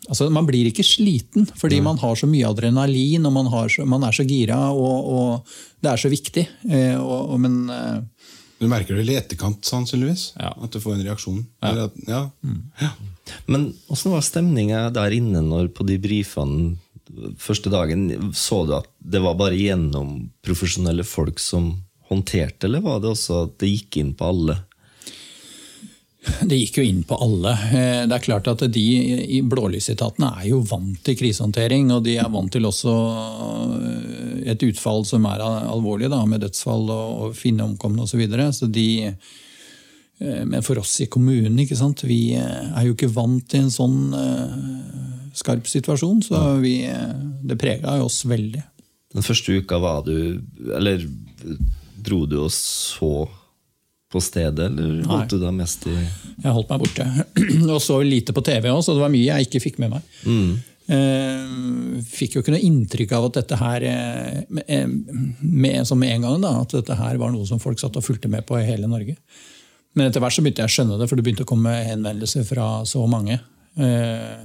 [0.09, 3.85] altså Man blir ikke sliten, fordi man har så mye adrenalin, og man, har så,
[3.85, 6.47] man er så gira, og, og det er så viktig.
[6.69, 7.61] Eh, og, og, men
[8.59, 10.33] Du merker det i etterkant, sannsynligvis?
[10.39, 10.55] Ja.
[10.57, 11.43] At du får en reaksjon?
[11.61, 12.25] Eller At, ja.
[12.81, 12.93] ja.
[13.45, 16.73] Men åssen var stemninga der inne når på de brifene
[17.37, 18.09] første dagen?
[18.33, 21.75] Så du at det var bare gjennom profesjonelle folk som
[22.09, 24.57] håndterte, eller var det også at det gikk inn på alle?
[26.19, 27.51] Det gikk jo inn på alle.
[27.71, 28.85] Eh, Det er klart at De
[29.37, 32.95] i blålysetatene er jo vant til krisehåndtering, og de er vant til også
[33.79, 38.11] eh, et utfall som er alvorlig, da, med dødsfall og, finne omkomne osv.
[38.11, 38.51] Så videre.
[38.53, 39.13] så de,
[40.19, 42.03] eh, men for oss i kommunen, ikke sant?
[42.03, 43.99] vi er jo ikke vant til en sånn
[45.39, 46.81] skarp situasjon, så vi,
[47.47, 48.63] det prega jo oss veldig.
[49.15, 50.41] Den første uka var du
[50.75, 51.01] Eller
[52.05, 53.27] dro du og så
[54.09, 57.05] på stedet, eller holdt du deg mest i Jeg holdt meg borte.
[57.75, 60.07] og så lite på TV òg, så det var mye jeg ikke fikk med meg.
[60.89, 64.95] Eh, fikk jo ikke noe inntrykk av at dette her eh, med,
[65.43, 68.05] med, som med en gang da, at dette her var noe som folk satt og
[68.07, 69.13] fulgte med på i hele Norge.
[69.93, 72.45] Men etter hvert så begynte jeg å skjønne det, for det begynte å komme henvendelser
[72.47, 74.41] fra så mange eh,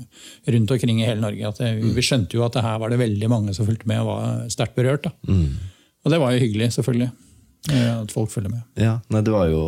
[0.53, 1.49] rundt omkring i hele Norge.
[1.49, 4.05] at det, Vi skjønte jo at det her var det veldig mange som fulgte med
[4.05, 5.09] og var sterkt berørt.
[5.09, 5.15] Da.
[6.05, 7.09] Og det var jo hyggelig, selvfølgelig.
[7.73, 8.63] At folk følger med.
[8.77, 9.63] Ja, nei, det var jo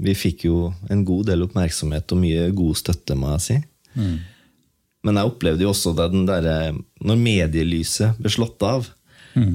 [0.00, 3.58] Vi fikk jo en god del oppmerksomhet og mye god støtte, må jeg si.
[3.96, 8.88] Men jeg opplevde jo også det den der, når medielyset ble slått av,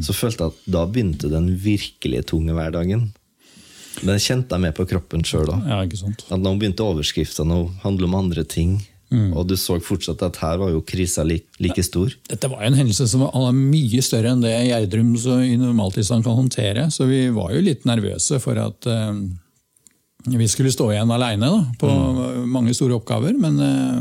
[0.02, 3.08] så følte jeg at da begynte den virkelig tunge hverdagen.
[4.02, 5.66] Den kjente jeg med på kroppen sjøl òg.
[5.68, 6.38] Ja.
[6.38, 8.80] Nå begynte overskriftene å handle om andre ting.
[9.12, 12.14] Og du så fortsatt at her var jo krisa like, like stor.
[12.32, 16.38] Dette var en hendelse som var mye større enn det Gjerdrum så i normaltilstand kan
[16.38, 16.88] håndtere.
[16.96, 19.12] Så vi var jo litt nervøse for at uh,
[20.32, 21.92] vi skulle stå igjen aleine på
[22.48, 23.36] mange store oppgaver.
[23.36, 24.00] Men uh,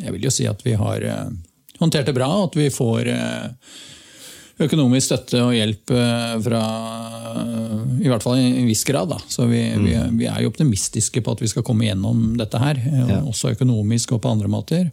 [0.00, 1.28] jeg vil jo si at vi har uh,
[1.82, 3.12] håndtert det bra, og at vi får
[4.62, 6.60] økonomisk støtte og hjelp eh, fra
[8.00, 9.10] I hvert fall i en viss grad.
[9.12, 9.18] Da.
[9.28, 12.80] Så vi, vi, vi er jo optimistiske på at vi skal komme gjennom dette her.
[12.80, 13.20] eh, Ja.
[13.28, 14.90] Også økonomisk og på andre måter.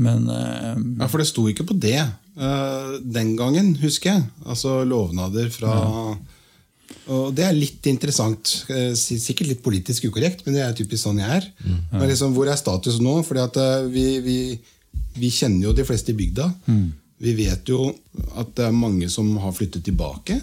[0.00, 4.28] Men eh, Ja, For det sto ikke på det eh, den gangen, husker jeg.
[4.46, 5.72] Altså lovnader fra
[7.10, 8.64] Og det er litt interessant.
[8.70, 11.48] eh, Sikkert litt politisk ukorrekt, men det er typisk sånn jeg er.
[11.92, 13.22] Men liksom, hvor er status nå?
[13.26, 14.38] Fordi at eh, vi, vi,
[15.16, 16.50] vi kjenner jo de fleste i bygda.
[17.20, 17.90] Vi vet jo
[18.40, 20.38] at det er mange som har flyttet tilbake.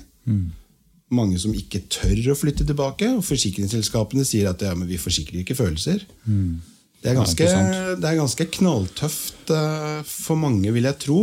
[1.10, 3.10] Mange som ikke tør å flytte tilbake.
[3.18, 6.04] Og forsikringsselskapene sier at ja, men vi forsikrer ikke følelser.
[7.02, 7.48] Det er ganske,
[8.02, 11.20] det er ganske knalltøft eh, for mange, vil jeg tro,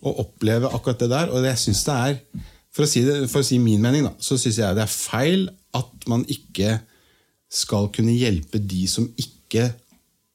[0.00, 1.32] å oppleve akkurat det der.
[1.32, 4.12] Og jeg synes det er, for å si, det, for å si min mening, da,
[4.22, 6.78] så syns jeg det er feil at man ikke
[7.50, 9.70] skal kunne hjelpe de som ikke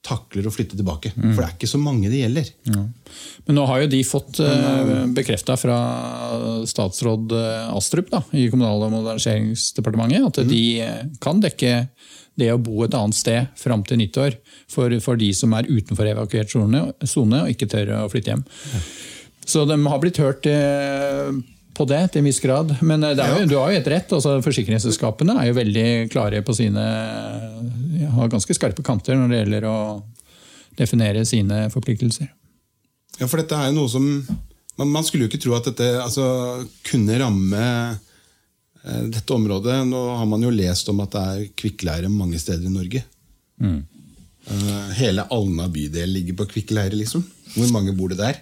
[0.06, 1.12] takler å flytte tilbake.
[1.15, 2.52] For det er ikke så mange det gjelder.
[3.48, 5.78] Men nå har jo de fått uh, bekrefta fra
[6.70, 11.88] statsråd eh, Astrup da, i Kommunal- og moderniseringsdepartementet at de eh, kan dekke
[12.36, 14.38] det å bo et annet sted fram til nyttår
[14.72, 18.44] for, for de som er utenfor evakuert sone og ikke tør å flytte hjem.
[19.46, 21.32] Så de har blitt hørt eh,
[21.76, 22.72] på det til en viss grad.
[22.86, 24.16] Men eh, er jo, du har jo helt rett.
[24.18, 26.86] altså Forsikringsselskapene er jo veldig klare på sine
[28.16, 29.78] Har ganske skarpe kanter når det gjelder å
[30.80, 32.32] definere sine forpliktelser.
[33.20, 34.04] Ja, for dette er jo noe som
[34.76, 36.26] Man, man skulle jo ikke tro at dette altså,
[36.84, 39.78] kunne ramme eh, dette området.
[39.88, 43.06] Nå har man jo lest om at det er kvikkleire mange steder i Norge.
[44.46, 47.24] Eh, hele Alna bydel ligger på kvikkleire, liksom.
[47.56, 48.39] Hvor mange bor det der?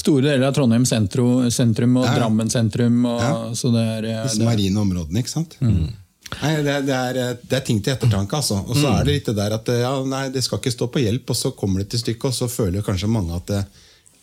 [0.00, 2.14] Store deler av Trondheim sentrum, sentrum og Ja.
[2.18, 3.04] Drammen sentrum.
[3.06, 3.32] Og, Ja.
[3.54, 5.56] så det er, eh, Disse det, marine områdene, ikke sant?
[5.60, 8.58] Nei, det, er- det, er, eh, det er ting til ettertanke, altså.
[8.66, 10.88] Og så er det litt det der at eh, ja, nei, det skal ikke stå
[10.90, 13.46] på hjelp, og så kommer det til stykket, og så føler kanskje mange at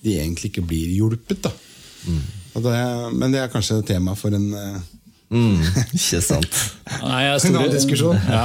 [0.04, 1.41] de egentlig ikke blir hjulpet.
[1.46, 1.52] da.
[2.56, 2.74] Og det,
[3.15, 4.84] men det er kanskje tema for en
[5.34, 5.58] Mm,
[5.98, 6.58] ikke sant?
[7.02, 8.19] Nei, jeg har En annen diskusjon.
[8.30, 8.43] Ja,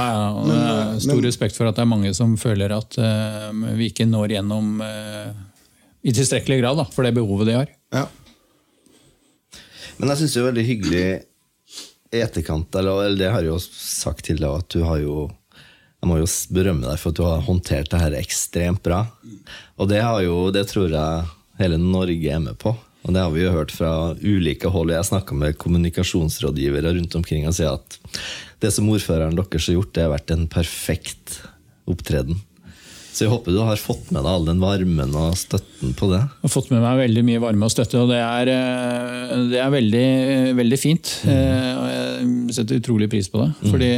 [0.49, 4.33] ja, stor respekt for at det er mange som føler at uh, vi ikke når
[4.33, 5.27] gjennom eh,
[6.01, 7.71] i tilstrekkelig grad da, for det behovet de har.
[7.95, 8.07] ja.
[9.99, 11.07] Men jeg syns det er veldig hyggelig
[12.15, 15.25] i etterkant, eller, eller det har jeg jo sagt til deg, at du har jo
[15.99, 19.01] jeg må jo berømme deg for at du har håndtert det her ekstremt bra.
[19.75, 21.25] Og det, har jo, det tror jeg
[21.59, 22.71] hele Norge er med på.
[23.03, 24.93] Og det har vi jo hørt fra ulike hold.
[24.95, 27.99] Jeg snakka med kommunikasjonsrådgivere rundt omkring og sier at
[28.63, 31.41] det som ordføreren deres har gjort, det har vært en perfekt
[31.89, 32.39] opptreden.
[33.09, 36.21] Så jeg håper du har fått med deg all den varmen og støtten på det.
[36.21, 39.59] Jeg har fått med meg veldig mye varme og støtte, og det er, eh, det
[39.63, 40.05] er veldig,
[40.59, 41.11] veldig, fint.
[41.25, 41.33] Mm.
[41.89, 43.49] Jeg setter utrolig pris på det.
[43.57, 43.67] Mm.
[43.73, 43.91] Fordi,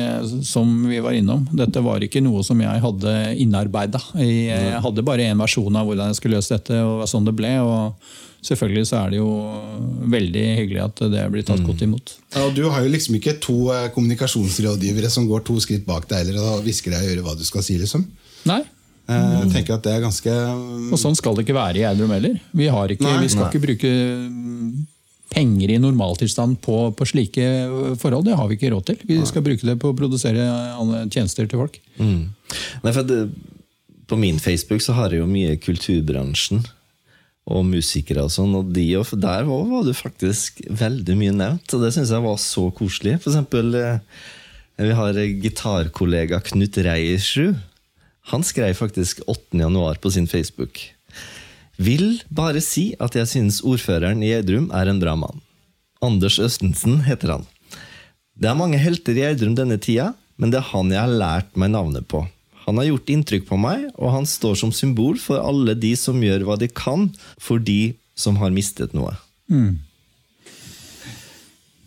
[0.47, 4.01] som vi var innom, dette var ikke noe som jeg hadde innarbeida.
[4.17, 7.55] Jeg hadde bare én versjon av hvordan jeg skulle løse dette, og sånn det ble.
[7.61, 9.31] og selvfølgelig så er det jo
[10.09, 11.67] veldig hyggelig at det blir tatt mm.
[11.67, 12.13] godt imot.
[12.33, 16.09] Ja, og Du har jo liksom ikke to eh, kommunikasjonsrådgivere som går to skritt bak
[16.09, 17.77] deg eller og hvisker deg i øret hva du skal si.
[17.81, 18.07] liksom.
[18.49, 18.80] Nei, Eh,
[19.11, 20.33] jeg tenker at det er ganske
[20.91, 22.39] Og Sånn skal det ikke være i Eidrum heller.
[22.51, 23.51] Vi, ikke, vi skal nei.
[23.51, 23.91] ikke bruke
[25.31, 27.45] penger i normaltilstand på, på, slike
[28.01, 28.27] forhold.
[28.27, 28.99] Det har vi ikke råd til.
[29.07, 30.45] Vi skal bruke det på å produsere
[31.13, 31.79] tjenester til folk.
[32.01, 32.27] Mm.
[32.83, 33.21] Nei, det,
[34.11, 36.65] på min Facebook så har jeg jo mye kulturbransjen
[37.51, 41.73] og musikere og sånn, og de, og der var det faktisk veldig mye nevnt.
[41.73, 43.17] Og det syns jeg var så koselig.
[43.23, 44.21] For eksempel, eh,
[44.81, 47.59] vi har gitarkollega Knut Reiersrud
[48.29, 50.81] han skrev faktisk 8.1 på sin Facebook.
[51.81, 55.41] Vil bare si at jeg synes ordføreren i Gjerdrum er en bra mann.
[56.01, 57.47] Anders Østensen heter han.
[58.37, 61.57] Det er mange helter i Gjerdrum denne tida, men det er han jeg har lært
[61.57, 62.23] meg navnet på.
[62.67, 66.21] Han har gjort inntrykk på meg, og han står som symbol for alle de som
[66.21, 67.09] gjør hva de kan
[67.41, 69.15] for de som har mistet noe.
[69.49, 69.81] Mm.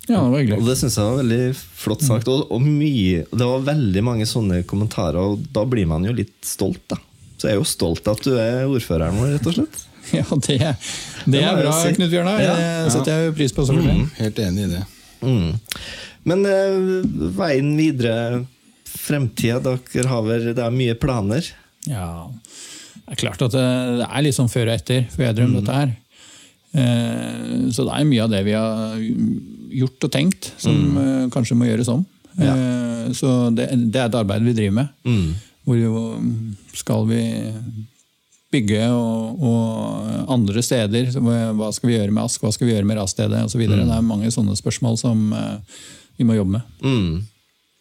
[0.07, 0.59] Ja, Det var hyggelig.
[0.61, 2.29] Og det syns jeg var veldig flott sagt.
[2.29, 6.37] Og, og mye, det var veldig mange sånne kommentarer, og da blir man jo litt
[6.45, 6.83] stolt.
[6.93, 7.01] da.
[7.39, 9.83] Så jeg er jo stolt av at du er ordføreren vår, rett og slett.
[10.13, 10.73] Ja, det, det,
[11.33, 11.95] det er bra, si.
[11.97, 12.41] Knut Bjørnar.
[12.45, 12.55] Ja.
[12.85, 13.65] Det setter jeg pris på.
[13.73, 14.83] Mm, helt enig i det.
[15.25, 15.55] Mm.
[16.29, 18.43] Men uh, veien videre,
[18.85, 21.49] fremtida, dere har vel Det er mye planer?
[21.89, 22.29] Ja,
[23.05, 23.65] det er klart at det,
[24.01, 25.57] det er litt sånn før og etter for Edrum, mm.
[25.63, 25.97] dette her.
[26.75, 28.99] Uh, så det er mye av det vi har
[29.79, 30.97] gjort og tenkt, som mm.
[30.99, 32.03] uh, kanskje må gjøres om.
[32.35, 32.55] Ja.
[32.55, 34.95] Uh, så det, det, er et arbeid vi driver med.
[35.07, 35.35] Mm.
[35.65, 37.21] Hvor skal vi
[38.53, 41.15] bygge og, og, andre steder?
[41.15, 43.63] Hva skal vi gjøre med Ask, hva skal vi gjøre med rasstedet osv.
[43.63, 43.79] Mm.
[43.79, 45.23] Det er mange sånne spørsmål som
[46.19, 46.75] vi må jobbe med.
[46.85, 47.25] Mm.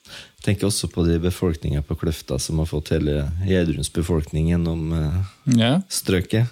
[0.08, 4.96] Jeg tenker også på de befolkninga på Kløfta som har fått hele Gjerdrums befolkning gjennom
[5.60, 5.76] ja.
[5.92, 6.52] strøket.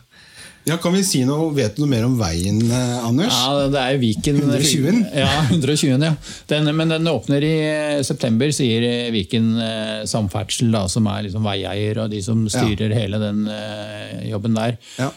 [0.64, 3.34] Ja, kan vi si noe, Vet du noe mer om veien, eh, Anders?
[3.34, 5.00] Ja, Det er Viken 120.
[5.18, 6.12] Ja, 120, ja.
[6.52, 9.50] Den, men den åpner i eh, september, sier eh, Viken
[10.10, 13.00] Samferdsel, da, som er liksom veieier og de som styrer ja.
[13.00, 13.44] hele den
[14.28, 14.78] jobben der.
[14.98, 15.10] Ja.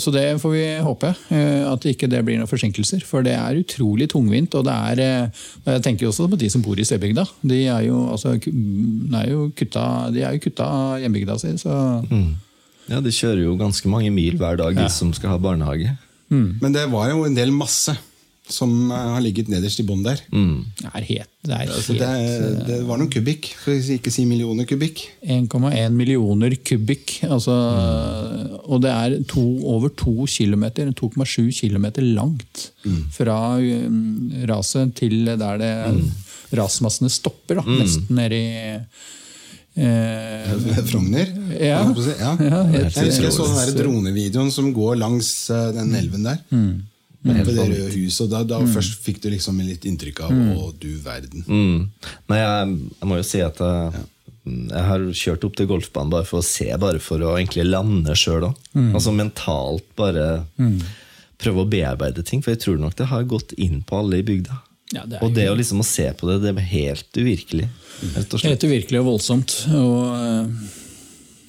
[0.00, 1.10] Så det får vi håpe.
[1.70, 3.04] At ikke det blir noen forsinkelser.
[3.06, 4.54] For det er utrolig tungvint.
[4.58, 5.02] Og det er
[5.64, 7.26] Jeg tenker også på de som bor i Søbygda.
[7.42, 10.68] De er jo, altså, er jo kutta, de er jo kutta
[11.04, 11.54] hjembygda si.
[11.60, 11.78] så...
[12.10, 12.34] Mm.
[12.90, 15.94] Ja, De kjører jo ganske mange mil hver dag, de som skal ha barnehage.
[16.32, 16.58] Mm.
[16.60, 17.94] Men det var jo en del masse
[18.50, 20.20] som eh, har ligget nederst i bånn der.
[20.34, 20.64] Mm.
[20.76, 24.12] Det er helt, det, er altså, det, er, det, var noen kubikk, for å ikke
[24.12, 25.06] si millioner kubikk.
[25.24, 27.16] 1,1 millioner kubikk.
[27.24, 28.52] Altså, mm.
[28.68, 33.00] Og det er to, over 2 km, 2,7 km langt mm.
[33.16, 36.06] fra um, raset til der det mm.
[36.60, 37.62] rasmassene stopper.
[37.62, 37.76] Da, mm.
[37.80, 38.54] nesten nede i
[39.74, 41.30] Eh, Frogner?
[41.58, 41.82] Ja.
[41.82, 42.32] ja.
[42.38, 46.42] ja jeg husker jeg så den der dronevideoen som går langs uh, den elven der.
[46.54, 46.84] Mm.
[47.24, 47.38] Mm.
[47.40, 48.72] På det røde huset, og Da, da mm.
[48.74, 50.50] først fikk du liksom litt inntrykk av mm.
[50.60, 51.46] Å, du verden.
[51.48, 52.10] Mm.
[52.28, 54.02] Nei, jeg, jeg, må jo si at jeg,
[54.44, 58.16] jeg har kjørt opp til golfbanen bare for å se, bare for å egentlig lande
[58.18, 58.60] sjøl òg.
[58.76, 58.92] Mm.
[58.92, 60.28] Altså mentalt bare
[60.60, 60.76] mm.
[61.40, 62.44] prøve å bearbeide ting.
[62.44, 64.60] For jeg tror nok det har gått inn på alle i bygda.
[64.92, 67.68] Ja, det og det å liksom å se på det, det er helt uvirkelig.
[68.44, 69.56] Helt uvirkelig og voldsomt.
[69.72, 70.72] Og uh,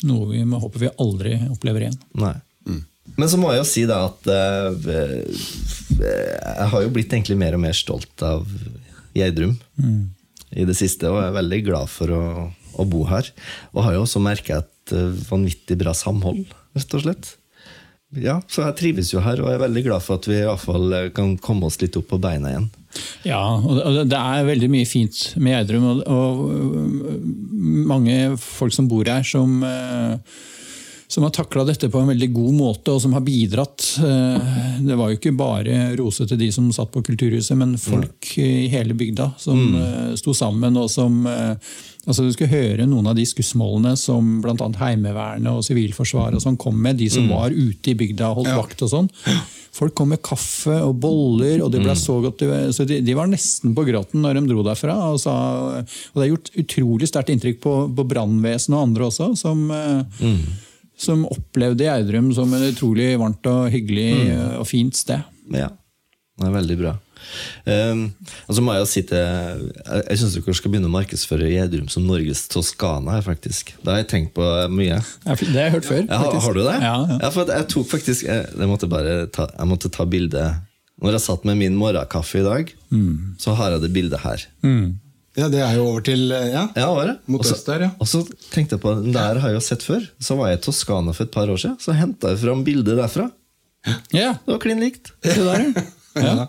[0.07, 1.97] noe vi må håpe vi aldri opplever igjen.
[2.21, 2.35] Nei.
[2.65, 2.81] Mm.
[3.19, 4.71] Men så må jeg jo si da at uh,
[5.99, 8.47] jeg har jo blitt egentlig mer og mer stolt av
[9.15, 10.01] Gjerdrum mm.
[10.55, 12.25] i det siste, og jeg er veldig glad for å,
[12.79, 13.29] å bo her.
[13.75, 17.35] Og har jo også merka et uh, vanvittig bra samhold, rett og slett
[18.21, 20.61] ja, så jeg trives jo her og er veldig glad for at vi i hvert
[20.61, 22.69] fall eh, kan komme oss litt opp på beina igjen.
[23.25, 25.87] Ja, og det er veldig mye fint med Gjerdrum.
[25.91, 26.43] Og, og,
[27.85, 30.17] mange folk som bor her, som, eh,
[31.07, 33.83] som har takla dette på en veldig god måte, og som har bidratt.
[34.03, 34.53] Eh,
[34.85, 38.67] Det var jo ikke bare rose til de som satt på Kulturhuset, men folk i
[38.73, 40.15] hele bygda som mm.
[40.19, 40.77] sto sammen.
[40.77, 41.55] og som eh,
[42.05, 44.69] altså Du skulle høre noen av de skussmålene som bl.a.
[44.81, 48.51] Heimevernet og Sivilforsvaret og sånn kom med, de som var ute i bygda og holdt
[48.53, 48.57] Ja.
[48.61, 49.09] vakt og sånn.
[49.75, 52.39] Folk kom med kaffe og boller, og det ble så godt.
[52.71, 54.93] Så de, de var nesten på gråten når de dro derfra.
[55.11, 55.33] Og, sa,
[55.83, 60.29] og det har gjort utrolig sterkt inntrykk på, på brannvesenet og andre også, som, eh,
[60.97, 64.43] som opplevde Gjerdrum som et utrolig varmt og hyggelig mm.
[64.61, 65.25] og fint sted.
[65.53, 65.69] Ja,
[66.39, 66.93] det er veldig bra.
[67.65, 68.01] Um,
[68.45, 71.87] altså så må Jeg si til Jeg, jeg syns dere skal begynne å markedsføre Gjerdrum
[71.89, 73.15] som Norges Toskana.
[73.25, 74.99] faktisk Det har jeg tenkt på mye.
[75.25, 76.03] Det har jeg hørt før.
[76.05, 76.75] Ja, har, du det?
[76.83, 77.31] Ja, ja.
[77.33, 80.43] for jeg tok faktisk Jeg, jeg måtte bare ta, jeg måtte ta bilde
[81.01, 83.33] Når jeg satt med min morgenkaffe i dag, Mm.
[83.41, 84.43] så har jeg det bildet her.
[85.35, 86.65] Ja, det er jo over til eh, Ja.
[86.77, 87.15] Ja, var det?
[87.27, 87.89] Mot Og øst der, ja.
[87.99, 88.21] Og så
[88.53, 90.05] tenkte jeg på Den der har jeg jo sett før.
[90.23, 91.75] Så var jeg i Toskana for et par år siden.
[91.83, 93.27] Så henta jeg fram bildet derfra.
[94.15, 95.11] Ja, Det var klin likt.
[95.21, 95.67] Det der,
[96.27, 96.47] ja.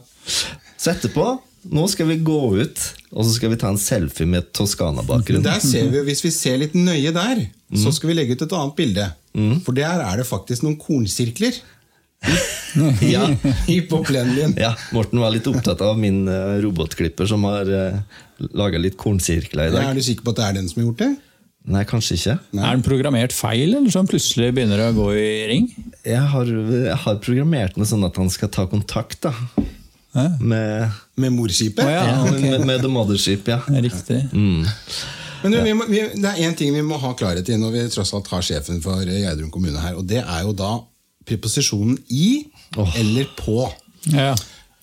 [0.77, 1.35] Så etterpå
[1.67, 5.43] nå skal vi gå ut og så skal vi ta en selfie med Toskana-bakgrunn.
[5.43, 7.41] Der ser vi, Hvis vi ser litt nøye der,
[7.75, 9.07] så skal vi legge ut et annet bilde.
[9.67, 11.57] For der er det faktisk noen kornsirkler
[13.05, 13.27] Ja,
[13.73, 14.55] i på plenen din.
[14.61, 17.99] ja, Morten var litt opptatt av min eh, robotklipper som har uh,
[18.57, 19.91] laga litt kornsirkler i Ja, dag.
[19.91, 21.11] er du sikker på at det er den som har gjort det?
[21.67, 22.35] Nei, kanskje ikke.
[22.63, 25.65] Er den programmert feil, eller så han plutselig begynner å gå i ring?
[26.07, 29.33] Jeg har, jeg har programmert den sånn at han skal ta kontakt da
[30.15, 30.29] Ja.
[30.41, 31.83] med, Med morskipet?
[31.85, 32.05] Oh, ja.
[32.07, 33.49] ja, med, med The Mothership.
[33.51, 33.59] Ja.
[33.69, 34.21] Riktig.
[34.33, 37.75] Men du, vi må, vi, Det er én ting vi må ha klarhet i når
[37.75, 39.97] vi tross alt har sjefen for Gjerdrum kommune her.
[39.99, 40.71] og Det er jo da
[41.27, 43.67] preposisjonen i eller på.
[44.15, 44.35] Ja.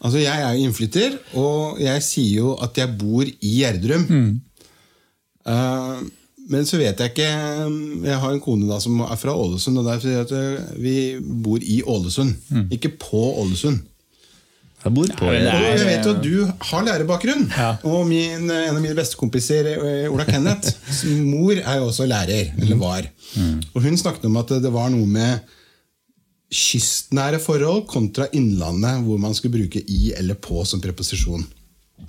[0.03, 4.03] Altså Jeg er innflytter, og jeg sier jo at jeg bor i Gjerdrum.
[5.47, 6.03] Eh,
[6.51, 7.27] men så vet jeg ikke
[8.03, 10.77] Jeg har en kone da som er fra Ålesund, og derfor sier jeg at eh,
[10.83, 10.95] vi
[11.43, 12.35] bor i Ålesund.
[12.75, 13.79] Ikke på Ålesund.
[14.83, 17.45] Jeg bor på Ja, Og jeg vet jo at du har lærerbakgrunn.
[17.55, 17.69] Ja.
[17.87, 22.51] Og min, en av mine bestekompiser, eh, Ola Kenneth, sin mor er jo også lærer.
[22.59, 23.07] Eller var.
[23.73, 25.53] Og hun snakket om at det var noe med
[26.53, 31.43] kystnære forhold kontra innlandet, hvor man skulle bruke i eller på som preposisjon.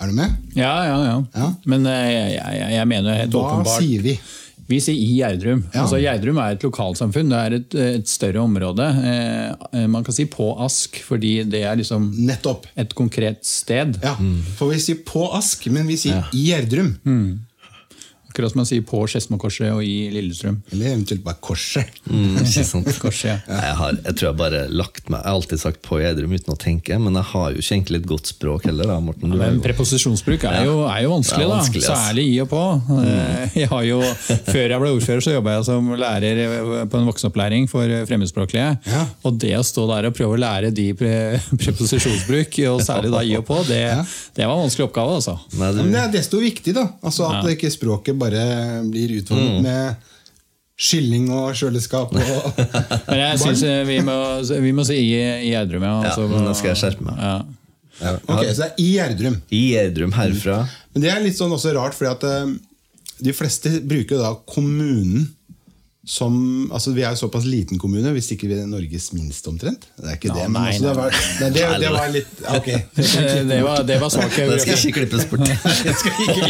[0.01, 0.33] Er du med?
[0.59, 1.19] Ja, ja, ja.
[1.39, 1.51] Ja.
[1.71, 4.17] Men eh, jeg, jeg, jeg mener helt Hva åpenbart sier vi?
[4.65, 5.61] Vi sier i Gjerdrum.
[5.75, 5.83] Ja.
[5.83, 7.29] Altså, Gjerdrum er et lokalsamfunn.
[7.31, 8.87] Det er et, et større område.
[9.11, 12.65] Eh, man kan si på Ask, fordi det er liksom Nettopp.
[12.81, 13.99] et konkret sted.
[14.03, 14.15] Ja,
[14.57, 16.95] For vi sier på Ask, men vi sier i Gjerdrum.
[18.35, 20.57] Akkurat som man sier på Skedsmokorset og i Lillestrøm.
[20.75, 21.87] Eller eventuelt bare Korset.
[22.11, 22.89] Mm, ikke sant?
[22.99, 23.37] Korset, ja.
[23.47, 26.51] Jeg, har, jeg tror jeg bare lagt meg Jeg har alltid sagt på Gjerdrum uten
[26.51, 28.91] å tenke, men jeg har jo ikke egentlig et godt språk heller.
[28.91, 29.31] da, Morten.
[29.31, 31.99] Ja, Men preposisjonsbruk er jo, er jo vanskelig, er vanskelig, da.
[32.09, 32.65] Særlig i og på.
[32.91, 33.55] Mm.
[33.63, 34.01] Jeg har jo,
[34.51, 36.41] før jeg ble ordfører, så jobba jeg som lærer
[36.91, 38.67] på en voksenopplæring for fremmedspråklige.
[38.91, 39.05] Ja.
[39.29, 41.13] Og det å stå der og prøve å lære de pre
[41.63, 43.81] preposisjonsbruk, og særlig da i og på, det,
[44.35, 45.21] det var en vanskelig oppgave.
[45.21, 45.37] altså.
[45.61, 46.89] Nei, det, men det er desto viktig, da.
[47.05, 47.55] Altså At Ja.
[47.55, 48.24] ikke språket bare
[48.91, 49.95] blir utvannet med
[50.81, 52.15] skilling og kjøleskap.
[52.15, 52.63] Og
[53.11, 55.93] Men jeg syns vi, må- vi må si i i Gjerdrum, ja.
[56.09, 56.41] altså, ja.
[56.49, 57.21] da skal jeg skjerpe meg.
[57.21, 57.37] Ja.
[58.01, 58.17] Ja.
[58.27, 59.37] ok, Så det er i Gjerdrum.
[59.55, 60.57] I Gjerdrum herfra.
[60.95, 62.55] Men det er litt sånn også rart, fordi at eh,
[63.29, 65.29] de fleste bruker da kommunen
[66.05, 66.35] som
[66.73, 69.87] altså Vi er jo såpass liten kommune, hvis ikke vi er Norges minste omtrent.
[69.97, 72.69] Det er ikke det, men nei, også, det, var, nei, det, det var litt Ok.
[73.55, 75.49] Det var, det var svak Det skal ikke klippes bort.
[75.49, 76.49] Jeg skal ikke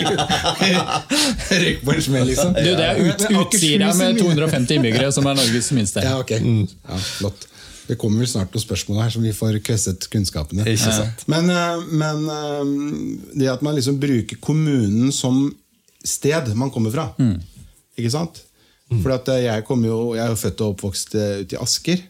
[1.62, 2.54] røyke på en smell, liksom.
[2.56, 6.02] Du, det er ut, Utsira med er 250 innbyggere som er Norges minste.
[6.02, 6.34] Ja, ok.
[6.34, 7.46] Ja, flott.
[7.84, 10.64] Det kommer vel snart noen spørsmål her som vi får kvesset kunnskapene.
[10.72, 11.22] Ikke sant.
[11.30, 12.74] Men, eh, men eh,
[13.38, 15.46] det at man liksom bruker kommunen som
[16.04, 17.10] sted man kommer fra.
[17.94, 18.42] Ikke sant?
[19.02, 21.62] For at eh, jeg, kom jo, jeg er jo født og oppvokst eh, ute i
[21.62, 22.02] Asker.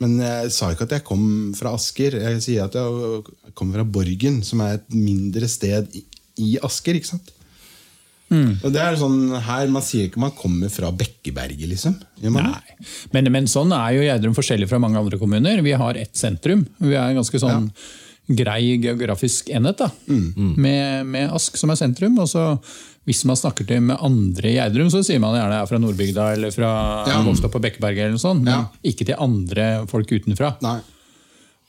[0.00, 1.24] Men jeg sa ikke at jeg kom
[1.56, 2.16] fra Asker.
[2.16, 6.96] Jeg sier at jeg kommer fra Borgen, som er et mindre sted i, Asker.
[6.96, 7.32] ikke sant?
[8.30, 11.96] Og det er sånn her, Man sier ikke man kommer fra Bekkeberget, liksom.
[12.22, 12.76] Nei.
[13.12, 15.60] Men, men sånn er jo Gjerdrum forskjellig fra mange andre kommuner.
[15.66, 16.62] Vi har ett sentrum.
[16.78, 17.66] Vi er en ganske sånn
[18.30, 19.82] grei geografisk enhet.
[19.82, 19.90] da.
[20.06, 22.20] Med, med Ask som er sentrum.
[22.22, 22.44] og så
[23.08, 25.78] hvis man snakker til med andre i Gjerdrum, så sier man gjerne jeg er fra
[25.82, 26.70] Nordbygda eller fra
[27.08, 27.22] Ja.
[27.24, 27.98] vokst opp på Bekkeberget.
[28.06, 28.64] eller noe sånt, Men Ja.
[28.84, 30.56] ikke til andre folk utenfra.
[30.62, 30.80] Nei.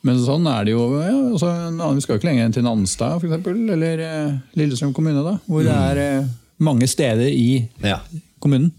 [0.04, 1.00] Men sånn er det jo.
[1.00, 4.94] Ja, altså, vi skal jo ikke lenger enn til Nanstad for eksempel, eller eh, Lillestrøm
[4.94, 6.28] kommune, da, hvor det er eh,
[6.60, 8.00] mange steder i Ja.
[8.42, 8.72] kommunen.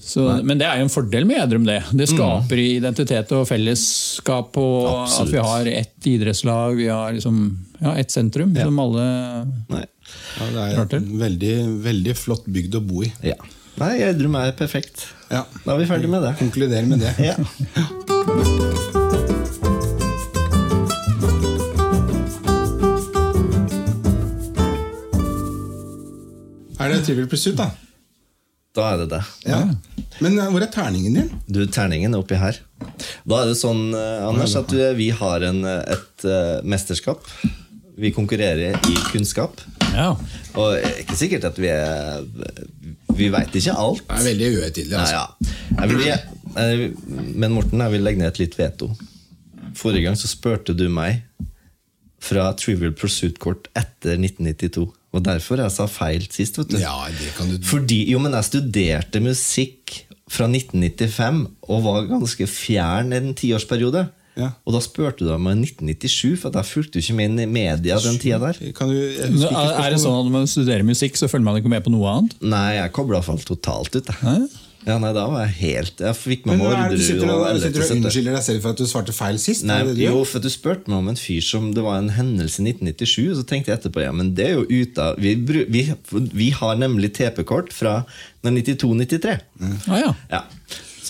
[0.00, 1.82] Så, men det er jo en fordel med Gjerdrum, det.
[1.94, 4.56] Det skaper identitet og fellesskap.
[4.56, 5.28] Og Absolutt.
[5.28, 9.04] at vi har ett idrettslag, vi har liksom, ja, ett sentrum som alle
[9.70, 9.84] Nei.
[10.40, 11.54] Ja, det er en veldig,
[11.84, 13.10] veldig flott bygd å bo i.
[13.24, 13.36] Ja.
[13.80, 15.06] Nei, Gjerdrum er perfekt.
[15.30, 15.44] Ja.
[15.64, 16.34] Da er vi ferdig med det.
[16.40, 17.14] Konkluderer med det.
[17.22, 17.36] Ja.
[26.80, 27.70] Er det Trivial Pursuit, da?
[28.76, 29.20] Da er det det.
[29.50, 29.58] Ja.
[30.24, 31.32] Men eh, hvor er terningen din?
[31.50, 32.60] Du, terningen er oppi her.
[33.28, 37.26] Da er det sånn, eh, Anders, at vi har en, eh, et eh, mesterskap.
[38.00, 39.60] Vi konkurrerer i kunnskap.
[39.94, 40.10] Ja.
[40.54, 42.26] Og det er ikke sikkert at vi er
[43.16, 44.04] Vi veit ikke alt.
[44.06, 44.96] Det er veldig uhøytidelig.
[44.96, 45.48] Altså.
[46.06, 46.18] ja.
[46.56, 46.94] vil,
[47.34, 48.90] men Morten, jeg vil legge ned et litt veto.
[49.76, 51.20] Forrige gang så spurte du meg
[52.20, 54.88] fra Trivial Pursuit-kort etter 1992.
[55.10, 56.58] Og derfor jeg sa feil sist.
[56.60, 61.84] vet du Ja, det kan du Fordi, jo, men jeg studerte musikk fra 1995 og
[61.84, 64.06] var ganske fjern en tiårsperiode.
[64.40, 64.50] Ja.
[64.64, 68.00] Og da spurte du meg i 1997, for jeg fulgte jo ikke med i media
[68.00, 68.58] den tida der.
[68.76, 71.84] Kan du, Er det sånn at når man studerer musikk, så følger man ikke med
[71.86, 72.40] på noe annet?
[72.40, 74.10] Nei, jeg kobla fall totalt ut.
[74.10, 74.20] Jeg.
[74.24, 74.66] Hæ?
[74.86, 77.42] Ja, nei, da var jeg helt Jeg fikk med Men meg det du sitter og,
[77.44, 79.66] og sitter og unnskylder deg selv for at du svarte feil sist?
[79.68, 81.84] Nei, det det du jo, for at du spurte meg om en fyr som Det
[81.84, 84.64] var en hendelse i 1997, og så tenkte jeg etterpå ja, men det er jo
[84.70, 85.84] ute av Vi, vi,
[86.32, 87.98] vi har nemlig TP-kort fra
[88.46, 89.36] 92-93.
[89.90, 90.14] Ah, ja.
[90.32, 90.44] Ja.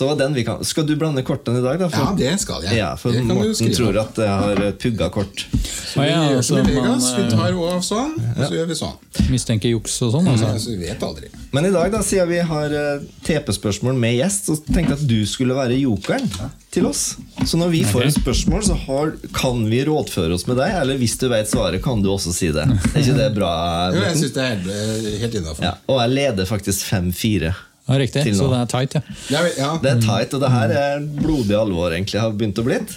[0.01, 1.87] Så var den vi kan Skal du blande kortene i dag, da?
[1.93, 2.73] Ja, det skal jeg.
[2.79, 5.43] Ja, for Det Morten tror at jeg har eh, pugga kort.
[5.51, 8.71] Ja, vi gjør altså, som i Vegas, vi eh, tar over sånn, og så gjør
[8.71, 8.97] vi sånn.
[9.29, 10.31] mistenker juks og sånn.
[10.31, 10.49] Altså.
[10.55, 11.29] Altså, vi vet aldri.
[11.53, 15.07] Men i dag, da, siden vi har eh, TP-spørsmål med gjest, så tenkte jeg at
[15.13, 16.25] du skulle være jokeren
[16.73, 17.03] til oss.
[17.45, 20.79] Så når vi får et spørsmål, så har, kan vi rådføre oss med deg.
[20.81, 22.65] Eller hvis du vet svaret, kan du også si det.
[22.95, 23.53] Er ikke det bra?
[23.93, 25.67] Jo, jeg syns det er helt, helt innafor.
[25.69, 27.53] Ja, og jeg leder faktisk 5-4.
[27.91, 29.01] Ja, riktig, så det er tight, ja.
[29.33, 29.71] Ja, ja.
[29.83, 32.95] Det er tight, og det her er blodig alvor, egentlig, har begynt å blitt.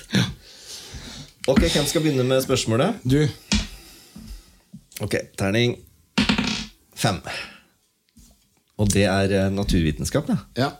[1.51, 3.03] Ok, Hvem skal begynne med spørsmålet?
[3.05, 3.19] Du,
[5.03, 5.75] Ok, terning
[6.95, 7.19] fem.
[8.79, 10.37] Og det er eh, naturvitenskap, da.
[10.59, 10.71] ja.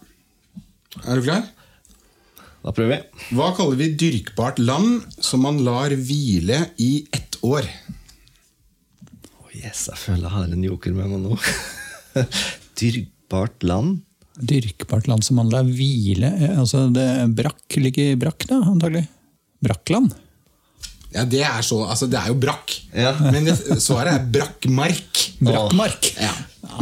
[1.03, 1.49] Er du klar?
[2.63, 3.25] Da prøver vi.
[3.35, 7.67] Hva kaller vi dyrkbart land som man lar hvile i ett år?
[9.43, 11.39] Å, yes, jeg føler jeg har en joker med meg nå.
[13.31, 14.01] Dyrkbart land.
[14.41, 17.07] Dyrkbart land som man lar hvile eh, altså det
[17.39, 19.07] Brakk ligger i brakk, da, antagelig.
[19.65, 20.13] Brakkland.
[21.15, 22.73] Ja, Det er så, altså det er jo brakk.
[22.93, 23.13] Ja.
[23.31, 25.21] Men det, svaret er brakkmark.
[25.41, 26.09] Brakkmark.
[26.21, 26.33] Ja.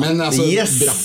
[0.00, 0.78] Men altså Yes!
[0.80, 1.02] brakk,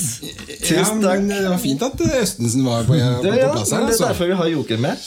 [0.47, 1.19] ja, Tusen takk.
[1.19, 3.23] men Det var fint at eh, Østensen var på, på plass her.
[3.27, 3.49] det er
[3.91, 4.07] Altså.
[4.07, 4.97] derfor vi har joker med.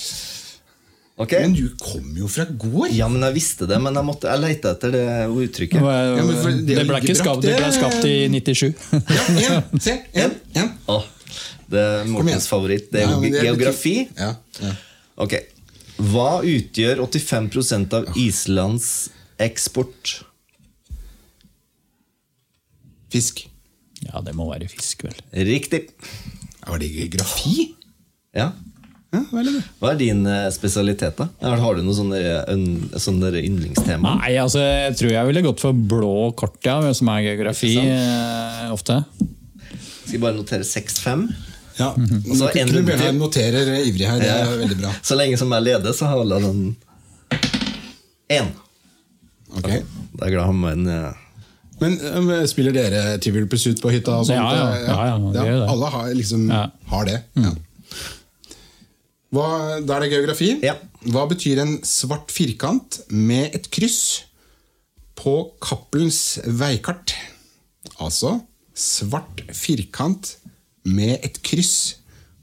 [1.21, 1.35] Ok?
[1.37, 2.95] Men du kom jo fra gård!
[2.97, 5.83] Ja, men jeg visste det, men jeg, måtte, jeg lette etter det uttrykket.
[5.85, 8.71] Ja, men for det det, ble ikke skapt, det ble skapt i 97.
[9.45, 10.71] Ja, en, se, en, en.
[10.89, 11.05] Oh,
[11.69, 12.09] det er.
[12.09, 12.89] Mortens favoritt.
[12.95, 13.95] Det er Ja, geografi.
[14.17, 14.73] Ja, ja.
[15.21, 15.37] Ok.
[16.01, 18.89] Hva utgjør 85% av Islands
[19.45, 20.15] eksport?
[23.13, 23.45] Fisk.
[24.07, 25.21] Ja, det må være fisk, vel.
[25.51, 25.83] Riktig.
[26.65, 27.75] Var det geografi?
[28.37, 28.53] Ja.
[29.11, 29.21] Ja.
[29.83, 31.27] Hva er din eh, spesialitet, da?
[31.43, 32.21] Har du noe sånne,
[33.03, 34.13] sånne yndlingstema?
[34.21, 38.69] Nei, altså, jeg tror jeg ville gått for blå kort, ja, som er geografi eh,
[38.71, 39.01] ofte.
[40.05, 41.25] Skal bare notere 6-5?
[41.81, 41.89] Ja.
[41.97, 44.21] Og så Knut en runde noterer ivrig her.
[44.23, 44.93] Det er veldig bra.
[45.07, 46.77] Så lenge som jeg leder, så holder jeg den
[48.37, 48.53] én.
[49.59, 49.83] Okay.
[50.15, 51.27] Da er jeg glad han med en eh,
[51.81, 54.21] Men spiller dere Trivial Pursuit på hytta?
[54.21, 54.39] Og sånt?
[54.39, 55.67] Ja, ja, ja, ja, ja, gjør.
[55.75, 56.63] Alle har, liksom, Ja.
[56.93, 57.19] har det.
[57.41, 57.55] Ja.
[59.31, 59.47] Hva,
[59.87, 60.49] da er det geografi.
[60.67, 60.75] Ja.
[61.13, 64.01] Hva betyr en svart firkant med et kryss
[65.21, 67.15] på Cappelens veikart?
[68.03, 68.41] Altså
[68.81, 70.35] svart firkant
[70.89, 71.97] med et kryss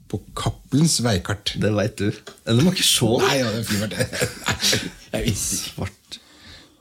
[0.08, 1.52] på Cappelens veikart.
[1.60, 2.08] Det veit du.
[2.46, 3.10] Eller du må ikke se.
[3.26, 3.94] Nei, ja, det er fint.
[5.12, 6.18] Jeg visste Svart.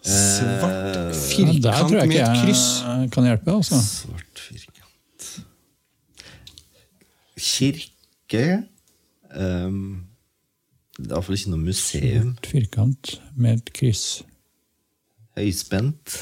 [0.08, 2.64] Svart Ja, der firkant tror jeg med ikke et kryss.
[2.86, 3.56] jeg kan hjelpe.
[3.58, 3.80] altså.
[3.84, 5.28] Svart firkant.
[7.38, 8.46] Kirke
[9.36, 10.08] um,
[10.98, 12.34] Det er iallfall ikke noe museum.
[12.46, 14.06] Firkant med et kryss.
[15.38, 16.18] Høyspent.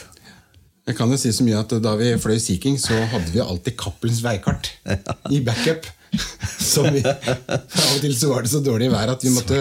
[0.85, 3.41] Jeg kan jo si så mye at Da vi fløy Sea King, så hadde vi
[3.41, 4.69] alltid Cappelens veikart
[5.35, 5.87] i backup.
[6.65, 9.57] Så vi, Av og til så var det så dårlig vær at vi måtte